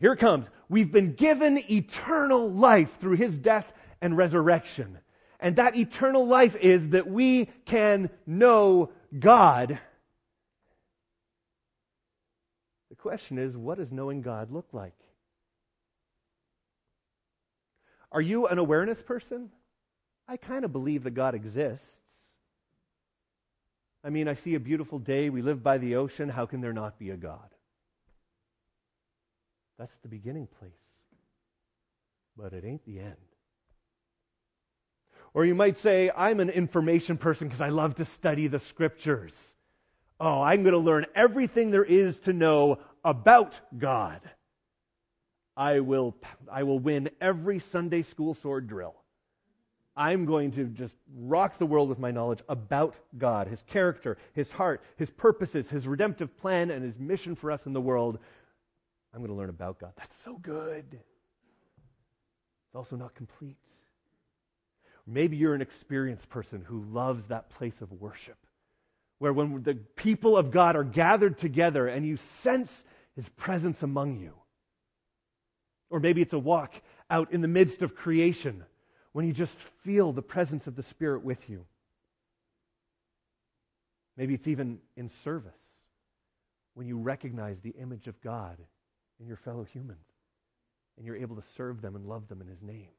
Here 0.00 0.12
it 0.12 0.18
comes. 0.18 0.46
We've 0.68 0.92
been 0.92 1.14
given 1.14 1.58
eternal 1.70 2.50
life 2.50 2.88
through 3.00 3.16
his 3.16 3.36
death 3.36 3.66
and 4.00 4.16
resurrection. 4.16 4.98
And 5.40 5.56
that 5.56 5.76
eternal 5.76 6.26
life 6.26 6.56
is 6.56 6.90
that 6.90 7.08
we 7.08 7.46
can 7.64 8.10
know 8.26 8.90
God. 9.16 9.78
The 12.90 12.96
question 12.96 13.38
is, 13.38 13.56
what 13.56 13.78
does 13.78 13.90
knowing 13.90 14.22
God 14.22 14.50
look 14.50 14.68
like? 14.72 14.94
Are 18.10 18.20
you 18.20 18.46
an 18.46 18.58
awareness 18.58 19.00
person? 19.02 19.50
I 20.26 20.36
kind 20.36 20.64
of 20.64 20.72
believe 20.72 21.04
that 21.04 21.12
God 21.12 21.34
exists. 21.34 21.84
I 24.04 24.10
mean, 24.10 24.28
I 24.28 24.34
see 24.34 24.54
a 24.54 24.60
beautiful 24.60 24.98
day. 24.98 25.28
We 25.28 25.42
live 25.42 25.62
by 25.62 25.78
the 25.78 25.96
ocean. 25.96 26.28
How 26.28 26.46
can 26.46 26.60
there 26.60 26.72
not 26.72 26.98
be 26.98 27.10
a 27.10 27.16
God? 27.16 27.48
That's 29.78 29.94
the 30.02 30.08
beginning 30.08 30.48
place. 30.58 30.72
But 32.36 32.52
it 32.52 32.64
ain't 32.64 32.84
the 32.84 33.00
end. 33.00 33.16
Or 35.34 35.44
you 35.44 35.54
might 35.54 35.78
say, 35.78 36.10
I'm 36.16 36.40
an 36.40 36.50
information 36.50 37.16
person 37.16 37.48
because 37.48 37.60
I 37.60 37.68
love 37.68 37.96
to 37.96 38.04
study 38.04 38.48
the 38.48 38.58
scriptures. 38.60 39.32
Oh, 40.20 40.42
I'm 40.42 40.62
going 40.62 40.72
to 40.72 40.78
learn 40.78 41.06
everything 41.14 41.70
there 41.70 41.84
is 41.84 42.18
to 42.20 42.32
know 42.32 42.78
about 43.04 43.58
God. 43.76 44.20
I 45.56 45.80
will, 45.80 46.16
I 46.50 46.62
will 46.62 46.78
win 46.78 47.10
every 47.20 47.58
Sunday 47.58 48.02
school 48.02 48.34
sword 48.34 48.68
drill. 48.68 48.94
I'm 49.96 50.26
going 50.26 50.52
to 50.52 50.66
just 50.66 50.94
rock 51.16 51.58
the 51.58 51.66
world 51.66 51.88
with 51.88 51.98
my 51.98 52.12
knowledge 52.12 52.38
about 52.48 52.94
God, 53.18 53.48
His 53.48 53.62
character, 53.64 54.16
His 54.32 54.50
heart, 54.52 54.80
His 54.96 55.10
purposes, 55.10 55.68
His 55.68 55.88
redemptive 55.88 56.36
plan, 56.38 56.70
and 56.70 56.84
His 56.84 56.96
mission 57.00 57.34
for 57.34 57.50
us 57.50 57.66
in 57.66 57.72
the 57.72 57.80
world. 57.80 58.20
I'm 59.12 59.20
going 59.20 59.30
to 59.30 59.36
learn 59.36 59.48
about 59.48 59.78
God. 59.78 59.92
That's 59.96 60.16
so 60.24 60.34
good. 60.34 60.84
It's 60.92 62.74
also 62.74 62.96
not 62.96 63.14
complete. 63.14 63.56
Maybe 65.06 65.38
you're 65.38 65.54
an 65.54 65.62
experienced 65.62 66.28
person 66.28 66.62
who 66.66 66.84
loves 66.84 67.26
that 67.28 67.48
place 67.48 67.80
of 67.80 67.90
worship, 67.92 68.36
where 69.18 69.32
when 69.32 69.62
the 69.62 69.74
people 69.96 70.36
of 70.36 70.50
God 70.50 70.76
are 70.76 70.84
gathered 70.84 71.38
together 71.38 71.88
and 71.88 72.06
you 72.06 72.18
sense 72.42 72.70
His 73.16 73.26
presence 73.30 73.82
among 73.82 74.18
you. 74.18 74.34
Or 75.90 75.98
maybe 75.98 76.20
it's 76.20 76.34
a 76.34 76.38
walk 76.38 76.74
out 77.08 77.32
in 77.32 77.40
the 77.40 77.48
midst 77.48 77.80
of 77.80 77.94
creation 77.94 78.64
when 79.12 79.26
you 79.26 79.32
just 79.32 79.56
feel 79.82 80.12
the 80.12 80.20
presence 80.20 80.66
of 80.66 80.76
the 80.76 80.82
Spirit 80.82 81.24
with 81.24 81.48
you. 81.48 81.64
Maybe 84.18 84.34
it's 84.34 84.46
even 84.46 84.80
in 84.96 85.10
service 85.24 85.52
when 86.74 86.86
you 86.86 86.98
recognize 86.98 87.56
the 87.60 87.74
image 87.80 88.08
of 88.08 88.20
God 88.20 88.58
in 89.20 89.26
your 89.26 89.36
fellow 89.36 89.64
humans 89.64 90.06
and 90.96 91.06
you're 91.06 91.16
able 91.16 91.36
to 91.36 91.44
serve 91.56 91.80
them 91.80 91.96
and 91.96 92.06
love 92.06 92.28
them 92.28 92.40
in 92.40 92.48
His 92.48 92.62
name. 92.62 92.90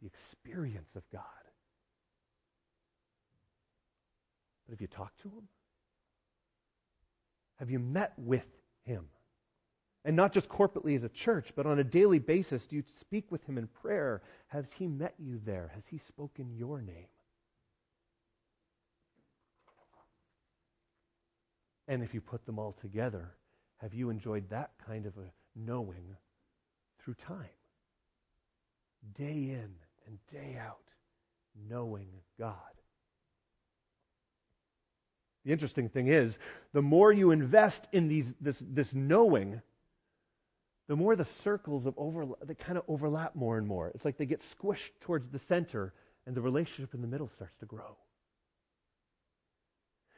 The 0.00 0.06
experience 0.06 0.90
of 0.94 1.02
God. 1.12 1.22
But 4.66 4.74
have 4.74 4.80
you 4.80 4.86
talked 4.86 5.20
to 5.22 5.28
Him? 5.28 5.48
Have 7.58 7.70
you 7.70 7.78
met 7.78 8.12
with 8.16 8.46
Him? 8.84 9.06
And 10.04 10.16
not 10.16 10.32
just 10.32 10.48
corporately 10.48 10.96
as 10.96 11.02
a 11.02 11.08
church, 11.08 11.52
but 11.54 11.66
on 11.66 11.80
a 11.80 11.84
daily 11.84 12.18
basis, 12.18 12.62
do 12.66 12.76
you 12.76 12.84
speak 13.00 13.30
with 13.30 13.44
him 13.44 13.58
in 13.58 13.66
prayer? 13.66 14.22
Has 14.46 14.64
he 14.78 14.86
met 14.86 15.14
you 15.18 15.40
there? 15.44 15.70
Has 15.74 15.82
he 15.90 15.98
spoken 15.98 16.54
your 16.56 16.80
name? 16.80 17.08
And 21.88 22.02
if 22.02 22.14
you 22.14 22.20
put 22.20 22.46
them 22.46 22.58
all 22.58 22.76
together, 22.80 23.34
have 23.78 23.94
you 23.94 24.10
enjoyed 24.10 24.48
that 24.50 24.72
kind 24.86 25.06
of 25.06 25.16
a 25.16 25.32
knowing 25.56 26.16
through 27.00 27.14
time? 27.14 27.46
Day 29.16 29.32
in 29.32 29.70
and 30.06 30.18
day 30.30 30.58
out, 30.60 30.78
knowing 31.68 32.08
God. 32.38 32.54
The 35.44 35.52
interesting 35.52 35.88
thing 35.88 36.08
is, 36.08 36.36
the 36.72 36.82
more 36.82 37.12
you 37.12 37.30
invest 37.30 37.86
in 37.92 38.08
these, 38.08 38.26
this, 38.40 38.56
this 38.60 38.92
knowing, 38.92 39.62
the 40.88 40.96
more 40.96 41.16
the 41.16 41.26
circles 41.42 41.86
of 41.86 41.94
overlap, 41.96 42.38
they 42.44 42.54
kind 42.54 42.76
of 42.76 42.84
overlap 42.88 43.34
more 43.34 43.56
and 43.56 43.66
more. 43.66 43.88
It's 43.94 44.04
like 44.04 44.18
they 44.18 44.26
get 44.26 44.42
squished 44.42 44.90
towards 45.00 45.28
the 45.30 45.38
center 45.48 45.94
and 46.26 46.34
the 46.34 46.42
relationship 46.42 46.94
in 46.94 47.00
the 47.00 47.06
middle 47.06 47.28
starts 47.28 47.56
to 47.60 47.66
grow. 47.66 47.96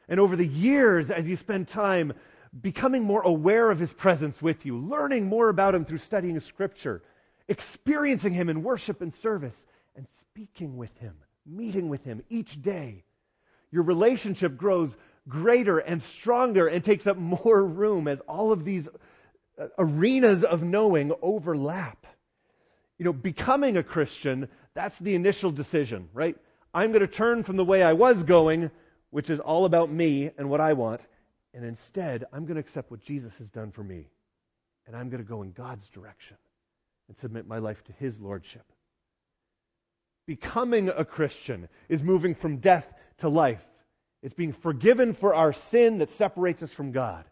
And 0.09 0.19
over 0.19 0.35
the 0.35 0.47
years, 0.47 1.09
as 1.09 1.27
you 1.27 1.37
spend 1.37 1.67
time 1.67 2.13
becoming 2.59 3.03
more 3.03 3.21
aware 3.21 3.71
of 3.71 3.79
his 3.79 3.93
presence 3.93 4.41
with 4.41 4.65
you, 4.65 4.77
learning 4.77 5.27
more 5.27 5.49
about 5.49 5.75
him 5.75 5.85
through 5.85 5.99
studying 5.99 6.39
scripture, 6.39 7.01
experiencing 7.47 8.33
him 8.33 8.49
in 8.49 8.63
worship 8.63 9.01
and 9.01 9.15
service, 9.15 9.55
and 9.95 10.05
speaking 10.19 10.75
with 10.75 10.95
him, 10.97 11.15
meeting 11.45 11.87
with 11.87 12.03
him 12.03 12.23
each 12.29 12.61
day, 12.61 13.03
your 13.71 13.83
relationship 13.83 14.57
grows 14.57 14.93
greater 15.29 15.79
and 15.79 16.03
stronger 16.03 16.67
and 16.67 16.83
takes 16.83 17.07
up 17.07 17.17
more 17.17 17.63
room 17.63 18.07
as 18.07 18.19
all 18.21 18.51
of 18.51 18.65
these 18.65 18.87
uh, 19.59 19.67
arenas 19.77 20.43
of 20.43 20.61
knowing 20.63 21.13
overlap. 21.21 22.05
You 22.97 23.05
know, 23.05 23.13
becoming 23.13 23.77
a 23.77 23.83
Christian, 23.83 24.47
That's 24.73 24.97
the 24.99 25.15
initial 25.15 25.51
decision, 25.51 26.09
right? 26.13 26.37
I'm 26.73 26.91
going 26.91 27.01
to 27.01 27.07
turn 27.07 27.43
from 27.43 27.57
the 27.57 27.65
way 27.65 27.83
I 27.83 27.93
was 27.93 28.23
going, 28.23 28.71
which 29.09 29.29
is 29.29 29.39
all 29.39 29.65
about 29.65 29.91
me 29.91 30.31
and 30.37 30.49
what 30.49 30.61
I 30.61 30.73
want, 30.73 31.01
and 31.53 31.65
instead, 31.65 32.25
I'm 32.31 32.45
going 32.45 32.55
to 32.55 32.61
accept 32.61 32.91
what 32.91 33.01
Jesus 33.01 33.33
has 33.39 33.47
done 33.49 33.71
for 33.71 33.83
me. 33.83 34.07
And 34.87 34.95
I'm 34.95 35.09
going 35.09 35.23
to 35.23 35.27
go 35.29 35.41
in 35.41 35.51
God's 35.51 35.87
direction 35.89 36.37
and 37.07 37.17
submit 37.17 37.47
my 37.47 37.59
life 37.59 37.83
to 37.85 37.93
His 37.93 38.17
Lordship. 38.19 38.65
Becoming 40.27 40.89
a 40.89 41.03
Christian 41.03 41.67
is 41.89 42.01
moving 42.01 42.35
from 42.35 42.57
death 42.57 42.85
to 43.19 43.29
life. 43.29 43.61
It's 44.23 44.33
being 44.33 44.53
forgiven 44.53 45.13
for 45.13 45.33
our 45.33 45.51
sin 45.51 45.97
that 45.97 46.15
separates 46.17 46.63
us 46.63 46.71
from 46.71 46.91
God. 46.91 47.25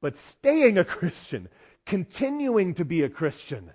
But 0.00 0.16
staying 0.16 0.78
a 0.78 0.84
Christian, 0.84 1.48
continuing 1.86 2.74
to 2.74 2.84
be 2.84 3.02
a 3.02 3.08
Christian, 3.08 3.70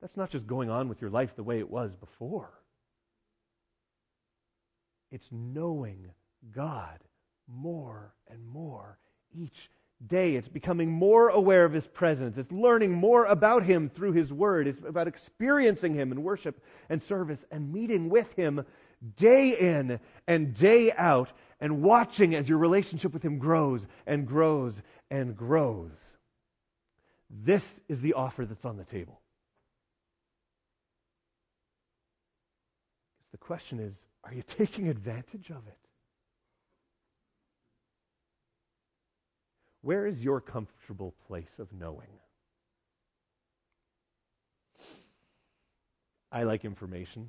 that's 0.00 0.16
not 0.16 0.30
just 0.30 0.46
going 0.46 0.70
on 0.70 0.88
with 0.88 1.00
your 1.00 1.10
life 1.10 1.34
the 1.34 1.42
way 1.42 1.58
it 1.58 1.70
was 1.70 1.94
before. 1.96 2.50
It's 5.10 5.26
knowing 5.32 6.10
God 6.54 7.00
more 7.48 8.14
and 8.28 8.46
more 8.46 8.98
each 9.32 9.70
day. 10.06 10.36
It's 10.36 10.48
becoming 10.48 10.90
more 10.90 11.28
aware 11.28 11.64
of 11.64 11.72
His 11.72 11.86
presence. 11.86 12.36
It's 12.36 12.52
learning 12.52 12.92
more 12.92 13.24
about 13.24 13.64
Him 13.64 13.88
through 13.88 14.12
His 14.12 14.32
Word. 14.32 14.66
It's 14.66 14.82
about 14.84 15.08
experiencing 15.08 15.94
Him 15.94 16.12
in 16.12 16.22
worship 16.22 16.62
and 16.88 17.02
service 17.02 17.38
and 17.50 17.72
meeting 17.72 18.08
with 18.08 18.32
Him 18.34 18.64
day 19.16 19.50
in 19.58 20.00
and 20.26 20.54
day 20.54 20.92
out 20.92 21.30
and 21.60 21.82
watching 21.82 22.34
as 22.34 22.48
your 22.48 22.58
relationship 22.58 23.12
with 23.12 23.22
Him 23.22 23.38
grows 23.38 23.86
and 24.06 24.26
grows 24.26 24.74
and 25.10 25.36
grows. 25.36 25.92
This 27.30 27.64
is 27.88 28.00
the 28.00 28.14
offer 28.14 28.44
that's 28.44 28.64
on 28.64 28.76
the 28.76 28.84
table. 28.84 29.20
The 33.32 33.38
question 33.38 33.80
is 33.80 33.94
are 34.22 34.32
you 34.32 34.42
taking 34.42 34.88
advantage 34.88 35.50
of 35.50 35.66
it? 35.66 35.83
Where 39.84 40.06
is 40.06 40.24
your 40.24 40.40
comfortable 40.40 41.12
place 41.26 41.58
of 41.58 41.68
knowing? 41.78 42.08
I 46.32 46.44
like 46.44 46.64
information. 46.64 47.28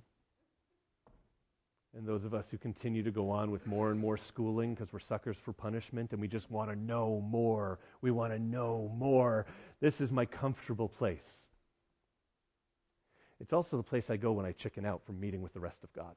And 1.98 2.08
those 2.08 2.24
of 2.24 2.34
us 2.34 2.46
who 2.50 2.58
continue 2.58 3.04
to 3.04 3.12
go 3.12 3.30
on 3.30 3.52
with 3.52 3.68
more 3.68 3.92
and 3.92 4.00
more 4.00 4.16
schooling 4.16 4.74
because 4.74 4.94
we're 4.94 5.00
suckers 5.00 5.36
for 5.36 5.52
punishment 5.52 6.14
and 6.14 6.22
we 6.22 6.30
just 6.30 6.50
want 6.50 6.70
to 6.70 6.78
know 6.78 7.22
more. 7.28 7.80
We 8.00 8.12
want 8.12 8.32
to 8.32 8.40
know 8.40 8.90
more. 8.96 9.46
This 9.82 10.00
is 10.00 10.10
my 10.10 10.26
comfortable 10.26 10.88
place. 10.88 11.20
It's 13.42 13.52
also 13.52 13.76
the 13.76 13.84
place 13.84 14.10
I 14.10 14.16
go 14.16 14.32
when 14.32 14.46
I 14.46 14.54
chicken 14.54 14.86
out 14.86 15.02
from 15.06 15.20
meeting 15.20 15.42
with 15.42 15.54
the 15.54 15.60
rest 15.60 15.84
of 15.84 15.92
God. 15.92 16.16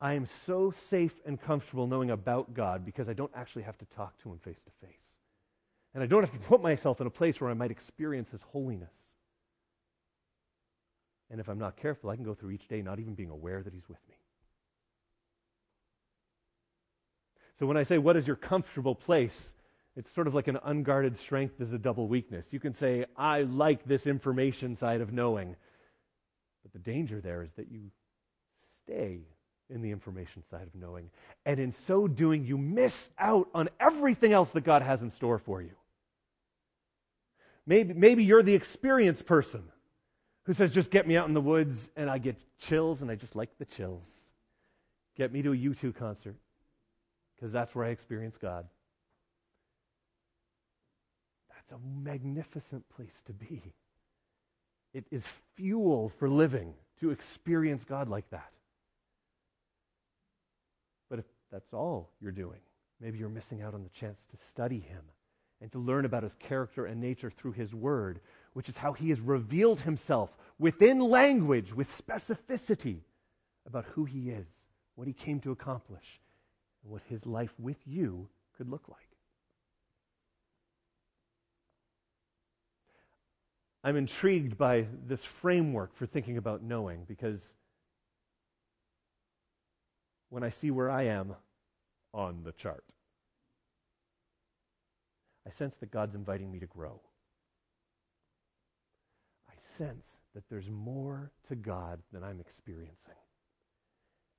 I 0.00 0.14
am 0.14 0.28
so 0.46 0.74
safe 0.90 1.14
and 1.24 1.40
comfortable 1.40 1.86
knowing 1.86 2.10
about 2.10 2.54
God 2.54 2.84
because 2.84 3.08
I 3.08 3.12
don't 3.12 3.30
actually 3.34 3.62
have 3.62 3.78
to 3.78 3.86
talk 3.96 4.20
to 4.22 4.30
Him 4.30 4.38
face 4.38 4.58
to 4.64 4.86
face. 4.86 4.96
And 5.94 6.02
I 6.02 6.06
don't 6.06 6.22
have 6.22 6.32
to 6.32 6.46
put 6.48 6.62
myself 6.62 7.00
in 7.00 7.06
a 7.06 7.10
place 7.10 7.40
where 7.40 7.50
I 7.50 7.54
might 7.54 7.70
experience 7.70 8.30
His 8.30 8.40
holiness. 8.52 8.90
And 11.30 11.40
if 11.40 11.48
I'm 11.48 11.58
not 11.58 11.76
careful, 11.76 12.10
I 12.10 12.16
can 12.16 12.24
go 12.24 12.34
through 12.34 12.50
each 12.50 12.68
day 12.68 12.82
not 12.82 12.98
even 12.98 13.14
being 13.14 13.30
aware 13.30 13.62
that 13.62 13.72
He's 13.72 13.88
with 13.88 13.98
me. 14.08 14.16
So 17.58 17.66
when 17.66 17.76
I 17.76 17.84
say, 17.84 17.98
What 17.98 18.16
is 18.16 18.26
your 18.26 18.36
comfortable 18.36 18.94
place? 18.94 19.38
It's 19.96 20.12
sort 20.12 20.26
of 20.26 20.34
like 20.34 20.48
an 20.48 20.58
unguarded 20.64 21.16
strength 21.18 21.60
is 21.60 21.72
a 21.72 21.78
double 21.78 22.08
weakness. 22.08 22.46
You 22.50 22.58
can 22.58 22.74
say, 22.74 23.04
I 23.16 23.42
like 23.42 23.84
this 23.84 24.08
information 24.08 24.76
side 24.76 25.00
of 25.00 25.12
knowing. 25.12 25.54
But 26.64 26.72
the 26.72 26.80
danger 26.80 27.20
there 27.20 27.44
is 27.44 27.50
that 27.56 27.70
you 27.70 27.92
stay 28.82 29.20
in 29.70 29.82
the 29.82 29.90
information 29.90 30.42
side 30.50 30.66
of 30.66 30.74
knowing. 30.74 31.10
And 31.46 31.58
in 31.58 31.74
so 31.86 32.06
doing, 32.06 32.44
you 32.44 32.58
miss 32.58 33.08
out 33.18 33.48
on 33.54 33.68
everything 33.80 34.32
else 34.32 34.50
that 34.50 34.62
God 34.62 34.82
has 34.82 35.00
in 35.02 35.10
store 35.12 35.38
for 35.38 35.62
you. 35.62 35.72
Maybe, 37.66 37.94
maybe 37.94 38.24
you're 38.24 38.42
the 38.42 38.54
experienced 38.54 39.24
person 39.24 39.62
who 40.44 40.52
says, 40.52 40.70
just 40.70 40.90
get 40.90 41.06
me 41.06 41.16
out 41.16 41.28
in 41.28 41.34
the 41.34 41.40
woods 41.40 41.88
and 41.96 42.10
I 42.10 42.18
get 42.18 42.36
chills 42.58 43.00
and 43.00 43.10
I 43.10 43.14
just 43.14 43.34
like 43.34 43.50
the 43.58 43.64
chills. 43.64 44.02
Get 45.16 45.32
me 45.32 45.42
to 45.42 45.52
a 45.52 45.56
U2 45.56 45.94
concert 45.96 46.36
because 47.34 47.52
that's 47.52 47.74
where 47.74 47.86
I 47.86 47.90
experience 47.90 48.36
God. 48.40 48.66
That's 51.48 51.80
a 51.80 51.86
magnificent 52.02 52.84
place 52.90 53.22
to 53.26 53.32
be. 53.32 53.62
It 54.92 55.04
is 55.10 55.22
fuel 55.56 56.12
for 56.18 56.28
living 56.28 56.74
to 57.00 57.10
experience 57.10 57.84
God 57.84 58.08
like 58.08 58.28
that. 58.30 58.50
That's 61.54 61.72
all 61.72 62.10
you're 62.20 62.32
doing. 62.32 62.58
Maybe 63.00 63.18
you're 63.18 63.28
missing 63.28 63.62
out 63.62 63.74
on 63.74 63.84
the 63.84 64.00
chance 64.00 64.18
to 64.32 64.46
study 64.48 64.80
him 64.80 65.02
and 65.60 65.70
to 65.70 65.78
learn 65.78 66.04
about 66.04 66.24
his 66.24 66.34
character 66.40 66.86
and 66.86 67.00
nature 67.00 67.30
through 67.30 67.52
his 67.52 67.72
word, 67.72 68.18
which 68.54 68.68
is 68.68 68.76
how 68.76 68.92
he 68.92 69.10
has 69.10 69.20
revealed 69.20 69.80
himself 69.80 70.30
within 70.58 70.98
language 70.98 71.72
with 71.72 71.86
specificity 71.96 72.98
about 73.68 73.84
who 73.84 74.04
he 74.04 74.30
is, 74.30 74.48
what 74.96 75.06
he 75.06 75.12
came 75.12 75.38
to 75.40 75.52
accomplish, 75.52 76.20
and 76.82 76.90
what 76.90 77.02
his 77.08 77.24
life 77.24 77.54
with 77.60 77.78
you 77.86 78.28
could 78.58 78.68
look 78.68 78.88
like. 78.88 78.98
I'm 83.84 83.96
intrigued 83.96 84.58
by 84.58 84.86
this 85.06 85.22
framework 85.40 85.94
for 85.94 86.06
thinking 86.06 86.36
about 86.36 86.64
knowing 86.64 87.04
because 87.06 87.38
when 90.30 90.42
I 90.42 90.50
see 90.50 90.70
where 90.70 90.90
I 90.90 91.04
am 91.04 91.34
on 92.12 92.42
the 92.44 92.52
chart. 92.52 92.84
I 95.46 95.50
sense 95.50 95.74
that 95.80 95.90
God's 95.90 96.14
inviting 96.14 96.50
me 96.50 96.58
to 96.60 96.66
grow. 96.66 97.00
I 99.48 99.52
sense 99.78 100.04
that 100.34 100.44
there's 100.48 100.68
more 100.70 101.30
to 101.48 101.54
God 101.54 102.00
than 102.12 102.24
I'm 102.24 102.40
experiencing. 102.40 102.96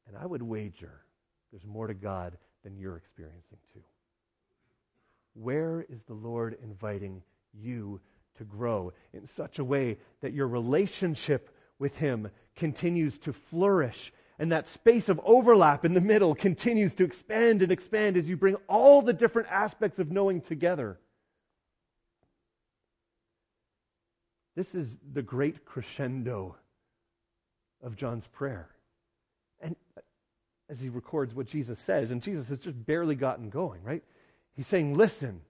And 0.08 0.17
I 0.17 0.26
would 0.26 0.41
wager 0.41 1.02
there's 1.52 1.65
more 1.65 1.88
to 1.88 1.93
God 1.93 2.38
than 2.63 2.78
you're 2.78 2.98
experiencing 2.98 3.58
too. 3.74 3.84
Where 5.36 5.86
is 5.88 6.02
the 6.08 6.13
Lord 6.13 6.58
inviting 6.62 7.21
you 7.54 8.02
to 8.38 8.43
grow 8.43 8.91
in 9.13 9.28
such 9.38 9.60
a 9.60 9.63
way 9.63 9.98
that 10.21 10.34
your 10.34 10.48
relationship 10.48 11.56
with 11.80 11.95
Him 11.95 12.30
continues 12.56 13.17
to 13.19 13.34
flourish 13.34 14.12
and 14.38 14.52
that 14.52 14.67
space 14.69 15.10
of 15.10 15.19
overlap 15.24 15.86
in 15.86 15.93
the 15.93 16.02
middle 16.02 16.36
continues 16.36 16.93
to 16.95 17.04
expand 17.04 17.62
and 17.62 17.71
expand 17.71 18.17
as 18.17 18.28
you 18.28 18.36
bring 18.36 18.56
all 18.67 19.02
the 19.02 19.13
different 19.13 19.48
aspects 19.50 20.00
of 20.00 20.12
knowing 20.12 20.41
together. 20.41 21.00
This 24.56 24.74
is 24.74 24.88
the 25.13 25.21
great 25.21 25.65
crescendo 25.65 26.56
of 27.84 27.95
John's 27.95 28.28
prayer. 28.28 28.69
And 29.62 29.76
as 30.69 30.80
he 30.80 30.89
records 30.89 31.34
what 31.34 31.48
Jesus 31.48 31.80
says, 31.80 32.12
and 32.12 32.21
Jesus 32.21 32.48
has 32.48 32.60
just 32.60 32.86
barely 32.86 33.15
gotten 33.15 33.50
going, 33.50 33.84
right? 33.84 34.04
He's 34.56 34.67
saying, 34.67 34.95
Listen, 34.95 35.41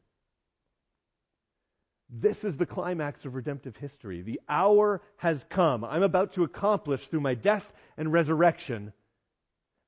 this 2.10 2.44
is 2.44 2.58
the 2.58 2.66
climax 2.66 3.26
of 3.26 3.36
redemptive 3.36 3.76
history. 3.78 4.22
The 4.22 4.42
hour 4.48 5.02
has 5.18 5.44
come. 5.50 5.84
I'm 5.84 6.04
about 6.04 6.34
to 6.34 6.44
accomplish 6.44 7.08
through 7.08 7.22
my 7.22 7.34
death 7.34 7.66
and 7.98 8.12
resurrection 8.12 8.94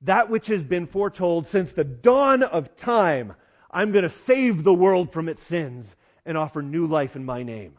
that 0.02 0.30
which 0.30 0.48
has 0.48 0.64
been 0.64 0.88
foretold 0.88 1.48
since 1.48 1.72
the 1.72 1.84
dawn 1.84 2.44
of 2.44 2.76
time. 2.78 3.34
I'm 3.72 3.92
going 3.92 4.04
to 4.04 4.10
save 4.10 4.64
the 4.64 4.74
world 4.74 5.12
from 5.12 5.28
its 5.28 5.44
sins 5.44 5.86
and 6.26 6.38
offer 6.38 6.62
new 6.62 6.88
life 6.88 7.16
in 7.16 7.26
my 7.26 7.44
name. 7.44 7.78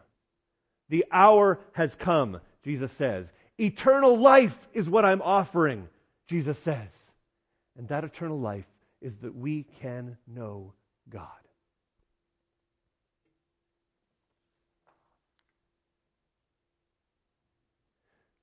The 0.88 1.04
hour 1.12 1.60
has 1.72 1.94
come, 1.94 2.40
Jesus 2.64 2.90
says. 2.92 3.26
Eternal 3.58 4.16
life 4.16 4.56
is 4.72 4.88
what 4.88 5.04
I'm 5.04 5.22
offering, 5.22 5.88
Jesus 6.26 6.58
says. 6.60 6.88
And 7.76 7.88
that 7.88 8.04
eternal 8.04 8.38
life 8.38 8.66
is 9.00 9.14
that 9.22 9.34
we 9.34 9.64
can 9.80 10.16
know 10.26 10.72
God. 11.08 11.26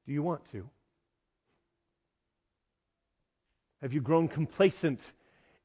Do 0.06 0.14
you 0.14 0.22
want 0.22 0.50
to? 0.52 0.70
Have 3.86 3.94
you 3.94 4.02
grown 4.02 4.28
complacent 4.28 5.00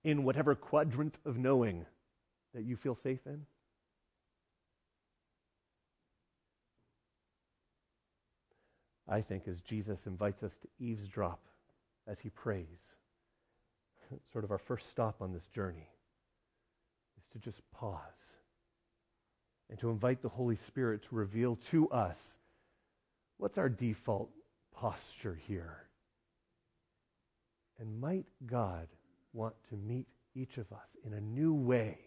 in 0.04 0.24
whatever 0.24 0.54
quadrant 0.54 1.14
of 1.24 1.38
knowing 1.38 1.86
that 2.52 2.64
you 2.64 2.76
feel 2.76 2.94
safe 3.02 3.20
in? 3.24 3.46
I 9.08 9.22
think 9.22 9.48
as 9.48 9.58
Jesus 9.62 9.96
invites 10.04 10.42
us 10.42 10.52
to 10.60 10.84
eavesdrop 10.84 11.40
as 12.06 12.18
he 12.20 12.28
prays, 12.28 12.66
sort 14.34 14.44
of 14.44 14.50
our 14.50 14.58
first 14.58 14.90
stop 14.90 15.22
on 15.22 15.32
this 15.32 15.48
journey 15.54 15.88
is 17.16 17.24
to 17.32 17.38
just 17.38 17.62
pause 17.72 18.00
and 19.70 19.78
to 19.78 19.88
invite 19.88 20.20
the 20.20 20.28
Holy 20.28 20.58
Spirit 20.66 21.00
to 21.08 21.14
reveal 21.14 21.58
to 21.70 21.88
us 21.88 22.18
What's 23.40 23.56
our 23.56 23.70
default 23.70 24.28
posture 24.74 25.40
here? 25.46 25.89
And 27.80 27.98
might 27.98 28.26
God 28.46 28.88
want 29.32 29.54
to 29.70 29.76
meet 29.76 30.06
each 30.34 30.58
of 30.58 30.70
us 30.70 30.86
in 31.04 31.14
a 31.14 31.20
new 31.20 31.54
way 31.54 31.98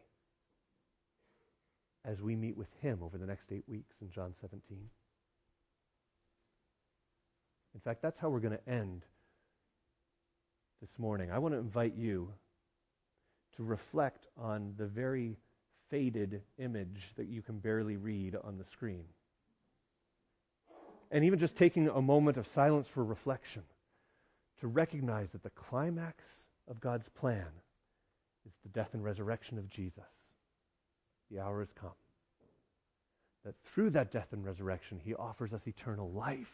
as 2.05 2.21
we 2.21 2.35
meet 2.35 2.55
with 2.55 2.67
Him 2.81 2.99
over 3.01 3.17
the 3.17 3.25
next 3.25 3.51
eight 3.51 3.63
weeks 3.67 3.95
in 4.01 4.11
John 4.11 4.35
17? 4.39 4.61
In 7.73 7.79
fact, 7.79 8.03
that's 8.03 8.19
how 8.19 8.29
we're 8.29 8.39
going 8.39 8.57
to 8.57 8.69
end 8.69 9.01
this 10.79 10.91
morning. 10.99 11.31
I 11.31 11.39
want 11.39 11.55
to 11.55 11.59
invite 11.59 11.95
you 11.95 12.31
to 13.57 13.63
reflect 13.63 14.27
on 14.37 14.75
the 14.77 14.85
very 14.85 15.37
faded 15.89 16.41
image 16.59 17.01
that 17.17 17.27
you 17.27 17.41
can 17.41 17.57
barely 17.57 17.97
read 17.97 18.35
on 18.43 18.59
the 18.59 18.65
screen. 18.73 19.05
And 21.09 21.23
even 21.23 21.39
just 21.39 21.55
taking 21.55 21.87
a 21.87 22.01
moment 22.01 22.37
of 22.37 22.45
silence 22.53 22.87
for 22.93 23.03
reflection 23.03 23.63
to 24.63 24.67
recognize 24.69 25.27
that 25.33 25.43
the 25.43 25.49
climax 25.49 26.23
of 26.69 26.79
God's 26.79 27.09
plan 27.19 27.49
is 28.45 28.53
the 28.63 28.69
death 28.69 28.87
and 28.93 29.03
resurrection 29.03 29.57
of 29.57 29.69
Jesus. 29.69 30.05
The 31.29 31.41
hour 31.41 31.59
has 31.59 31.67
come. 31.77 31.91
That 33.43 33.55
through 33.65 33.89
that 33.89 34.13
death 34.13 34.29
and 34.31 34.45
resurrection, 34.45 35.01
he 35.03 35.15
offers 35.15 35.51
us 35.51 35.59
eternal 35.65 36.09
life. 36.11 36.47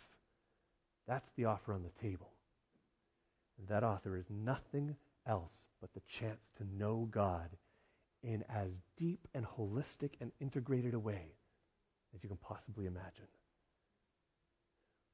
That's 1.08 1.30
the 1.38 1.46
offer 1.46 1.72
on 1.72 1.84
the 1.84 2.02
table. 2.02 2.32
And 3.60 3.68
that 3.68 3.84
offer 3.84 4.18
is 4.18 4.26
nothing 4.28 4.96
else 5.28 5.54
but 5.80 5.94
the 5.94 6.02
chance 6.20 6.42
to 6.58 6.82
know 6.82 7.08
God 7.12 7.50
in 8.24 8.44
as 8.50 8.72
deep 8.98 9.28
and 9.36 9.46
holistic 9.46 10.14
and 10.20 10.32
integrated 10.42 10.96
a 10.96 11.00
way 11.00 11.36
as 12.16 12.24
you 12.24 12.30
can 12.30 12.40
possibly 12.40 12.88
imagine. 12.88 13.28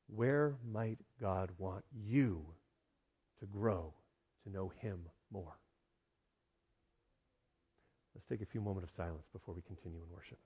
Where 0.07 0.55
might 0.71 0.99
God 1.19 1.49
want 1.57 1.83
you 1.91 2.45
to 3.39 3.45
grow 3.45 3.93
to 4.43 4.49
know 4.51 4.71
Him 4.79 4.99
more? 5.31 5.57
Let's 8.13 8.27
take 8.27 8.41
a 8.41 8.51
few 8.51 8.61
moments 8.61 8.89
of 8.89 8.95
silence 8.95 9.27
before 9.33 9.53
we 9.53 9.61
continue 9.61 9.99
in 9.99 10.09
worship. 10.09 10.39